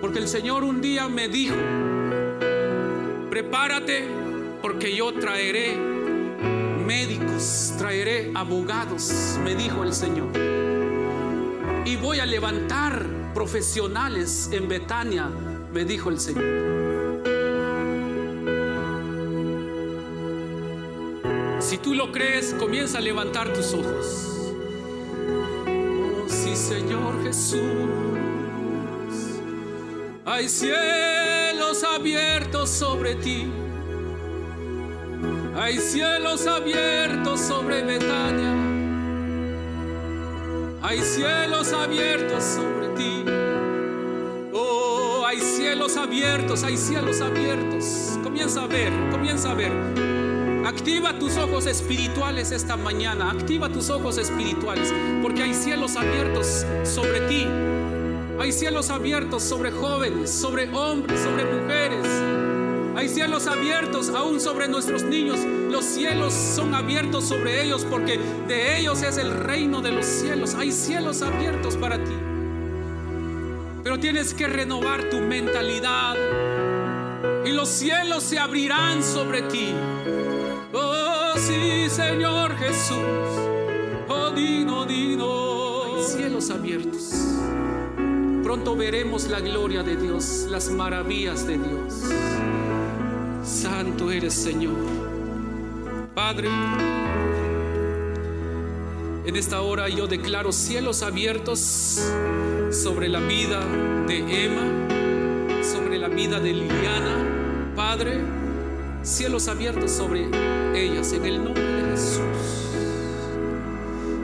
Porque 0.00 0.20
el 0.20 0.28
Señor 0.28 0.62
un 0.62 0.80
día 0.80 1.08
me 1.08 1.28
dijo, 1.28 1.56
prepárate 3.28 4.04
porque 4.62 4.94
yo 4.94 5.12
traeré 5.12 5.76
médicos, 6.86 7.74
traeré 7.76 8.30
abogados, 8.36 9.36
me 9.42 9.56
dijo 9.56 9.82
el 9.82 9.92
Señor. 9.92 10.28
Y 11.84 11.96
voy 11.96 12.20
a 12.20 12.26
levantar 12.26 13.04
profesionales 13.34 14.48
en 14.52 14.68
Betania, 14.68 15.28
me 15.72 15.84
dijo 15.84 16.08
el 16.08 16.20
Señor. 16.20 16.77
Si 21.68 21.76
tú 21.76 21.92
lo 21.92 22.10
crees, 22.10 22.54
comienza 22.58 22.96
a 22.96 23.02
levantar 23.02 23.52
tus 23.52 23.74
ojos. 23.74 24.54
Oh, 25.66 26.26
sí, 26.26 26.56
Señor 26.56 27.22
Jesús. 27.22 27.60
Hay 30.24 30.48
cielos 30.48 31.84
abiertos 31.84 32.70
sobre 32.70 33.16
ti. 33.16 33.52
Hay 35.58 35.76
cielos 35.76 36.46
abiertos 36.46 37.38
sobre 37.38 37.82
Betania. 37.82 38.54
Hay 40.80 41.02
cielos 41.02 41.74
abiertos 41.74 42.44
sobre 42.44 42.88
ti. 42.96 43.24
Oh, 44.54 45.22
hay 45.26 45.38
cielos 45.38 45.98
abiertos, 45.98 46.64
hay 46.64 46.78
cielos 46.78 47.20
abiertos. 47.20 48.18
Comienza 48.22 48.62
a 48.62 48.66
ver, 48.66 48.90
comienza 49.10 49.50
a 49.50 49.54
ver. 49.54 50.17
Activa 50.68 51.18
tus 51.18 51.38
ojos 51.38 51.64
espirituales 51.64 52.52
esta 52.52 52.76
mañana. 52.76 53.30
Activa 53.30 53.70
tus 53.70 53.88
ojos 53.88 54.18
espirituales. 54.18 54.92
Porque 55.22 55.42
hay 55.42 55.54
cielos 55.54 55.96
abiertos 55.96 56.66
sobre 56.84 57.20
ti. 57.22 57.46
Hay 58.38 58.52
cielos 58.52 58.90
abiertos 58.90 59.42
sobre 59.44 59.70
jóvenes, 59.70 60.28
sobre 60.28 60.68
hombres, 60.68 61.20
sobre 61.22 61.46
mujeres. 61.46 62.06
Hay 62.96 63.08
cielos 63.08 63.46
abiertos 63.46 64.10
aún 64.10 64.42
sobre 64.42 64.68
nuestros 64.68 65.04
niños. 65.04 65.38
Los 65.70 65.86
cielos 65.86 66.34
son 66.34 66.74
abiertos 66.74 67.24
sobre 67.24 67.64
ellos 67.64 67.86
porque 67.88 68.20
de 68.46 68.78
ellos 68.78 69.02
es 69.02 69.16
el 69.16 69.32
reino 69.32 69.80
de 69.80 69.92
los 69.92 70.04
cielos. 70.04 70.54
Hay 70.54 70.70
cielos 70.70 71.22
abiertos 71.22 71.78
para 71.78 71.96
ti. 71.96 72.12
Pero 73.82 73.98
tienes 73.98 74.34
que 74.34 74.46
renovar 74.46 75.08
tu 75.08 75.16
mentalidad. 75.16 76.14
Y 77.46 77.52
los 77.52 77.70
cielos 77.70 78.22
se 78.22 78.38
abrirán 78.38 79.02
sobre 79.02 79.40
ti. 79.40 79.72
Sí, 81.48 81.88
Señor 81.88 82.54
Jesús. 82.58 82.98
Oh, 84.06 84.30
dino, 84.36 84.84
dino. 84.84 86.02
Cielos 86.02 86.50
abiertos. 86.50 87.10
Pronto 88.42 88.76
veremos 88.76 89.28
la 89.28 89.40
gloria 89.40 89.82
de 89.82 89.96
Dios, 89.96 90.46
las 90.50 90.68
maravillas 90.68 91.46
de 91.46 91.56
Dios. 91.56 92.04
Santo 93.42 94.10
eres, 94.10 94.34
Señor. 94.34 94.76
Padre, 96.14 96.50
en 99.24 99.34
esta 99.34 99.62
hora 99.62 99.88
yo 99.88 100.06
declaro 100.06 100.52
cielos 100.52 101.02
abiertos 101.02 102.10
sobre 102.70 103.08
la 103.08 103.20
vida 103.20 103.64
de 104.06 104.44
Emma, 104.44 105.62
sobre 105.62 105.96
la 105.96 106.08
vida 106.08 106.40
de 106.40 106.52
Liliana. 106.52 107.72
Padre, 107.74 108.37
cielos 109.08 109.48
abiertos 109.48 109.90
sobre 109.90 110.28
ellas 110.74 111.12
en 111.14 111.24
el 111.24 111.42
nombre 111.42 111.64
de 111.64 111.90
Jesús. 111.92 112.20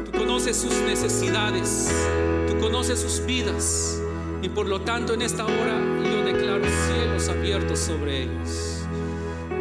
Tú 0.05 0.18
conoces 0.18 0.59
sus 0.59 0.74
necesidades, 0.82 1.91
tú 2.47 2.59
conoces 2.59 3.01
sus 3.01 3.24
vidas 3.24 3.99
y 4.43 4.51
por 4.51 4.68
lo 4.68 4.82
tanto 4.82 5.14
en 5.14 5.22
esta 5.22 5.47
hora 5.47 5.80
yo 6.05 6.22
declaro 6.22 6.64
cielos 6.87 7.28
abiertos 7.30 7.78
sobre 7.78 8.24
ellos. 8.24 8.82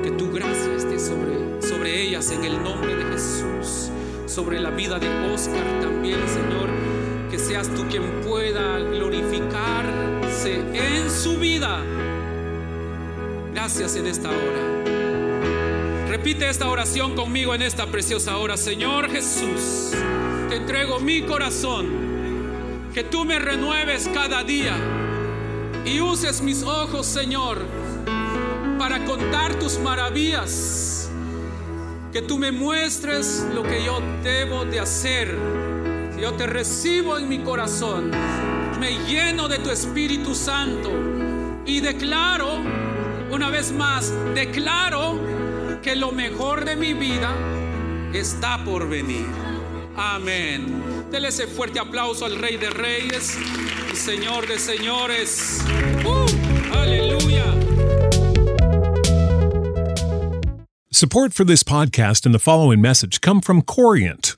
Que 0.04 0.12
tu 0.12 0.30
gracia 0.30 0.76
esté 0.76 1.00
sobre, 1.00 1.62
sobre 1.62 2.02
ellas 2.02 2.30
en 2.32 2.44
el 2.44 2.62
nombre 2.62 2.94
de 2.94 3.06
Jesús. 3.06 3.90
Sobre 4.26 4.60
la 4.60 4.72
vida 4.72 5.00
de 5.00 5.08
Oscar 5.34 5.64
también, 5.80 6.20
Señor. 6.28 6.70
Que 7.32 7.40
seas 7.40 7.70
tú 7.70 7.86
quien 7.90 8.04
pueda 8.28 8.80
glorificarse 8.80 10.60
en 10.74 11.10
su 11.10 11.38
vida. 11.38 11.82
Gracias 13.54 13.96
en 13.96 14.08
esta 14.08 14.30
hora. 14.30 14.73
Repite 16.24 16.48
esta 16.48 16.70
oración 16.70 17.16
conmigo 17.16 17.54
en 17.54 17.62
esta 17.62 17.86
preciosa 17.88 18.38
hora. 18.38 18.56
Señor 18.56 19.12
Jesús, 19.12 19.92
te 20.48 20.56
entrego 20.56 20.98
mi 21.02 21.24
corazón. 21.24 21.86
Que 22.94 23.04
tú 23.04 23.26
me 23.26 23.40
renueves 23.40 24.10
cada 24.14 24.42
día 24.42 24.74
y 25.84 26.00
uses 26.00 26.42
mis 26.42 26.64
ojos, 26.64 27.08
Señor, 27.08 27.58
para 28.80 29.04
contar 29.04 29.56
tus 29.56 29.78
maravillas. 29.80 31.12
Que 32.14 32.22
tú 32.22 32.38
me 32.38 32.54
muestres 32.54 33.46
lo 33.54 33.64
que 33.64 33.84
yo 33.84 34.00
debo 34.24 34.64
de 34.64 34.80
hacer. 34.80 35.38
Yo 36.18 36.36
te 36.36 36.48
recibo 36.48 37.18
en 37.18 37.28
mi 37.28 37.40
corazón. 37.40 38.12
Me 38.80 38.92
lleno 39.10 39.50
de 39.50 39.58
tu 39.58 39.70
Espíritu 39.70 40.34
Santo. 40.34 40.90
Y 41.66 41.82
declaro, 41.82 42.60
una 43.30 43.50
vez 43.50 43.74
más, 43.74 44.14
declaro 44.34 45.33
que 45.84 45.96
lo 45.96 46.12
mejor 46.12 46.64
de 46.64 46.76
mi 46.78 46.94
vida 46.94 47.36
está 48.14 48.64
por 48.64 48.88
venir. 48.88 49.26
Amén. 49.98 51.10
Dele 51.12 51.28
ese 51.28 51.46
fuerte 51.46 51.80
aplauso 51.80 52.26
al 52.26 52.38
Rey 52.38 52.58
de 52.58 52.70
Reyes 52.70 53.38
y 53.92 53.96
Señor 53.96 54.48
de 54.48 54.58
Señores. 54.58 55.62
¡Uh! 56.06 56.26
Aleluya. 56.74 57.44
Support 60.90 61.34
for 61.34 61.44
this 61.44 61.64
podcast 61.64 62.26
and 62.26 62.34
the 62.34 62.40
following 62.40 62.80
message 62.80 63.20
come 63.20 63.42
from 63.42 63.62
Corient. 63.62 64.38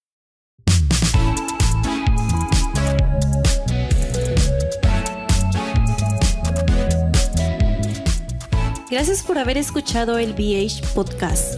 Gracias 8.91 9.23
por 9.23 9.37
haber 9.37 9.57
escuchado 9.57 10.17
el 10.17 10.33
BH 10.33 10.85
Podcast. 10.93 11.55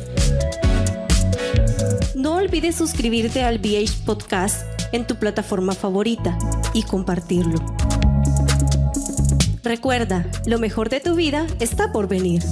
No 2.14 2.36
olvides 2.36 2.76
suscribirte 2.76 3.42
al 3.42 3.58
BH 3.58 4.06
Podcast 4.06 4.64
en 4.92 5.08
tu 5.08 5.16
plataforma 5.16 5.74
favorita 5.74 6.38
y 6.76 6.84
compartirlo. 6.84 7.56
Recuerda, 9.64 10.28
lo 10.46 10.60
mejor 10.60 10.90
de 10.90 11.00
tu 11.00 11.16
vida 11.16 11.48
está 11.60 11.92
por 11.92 12.08
venir. 12.08 12.44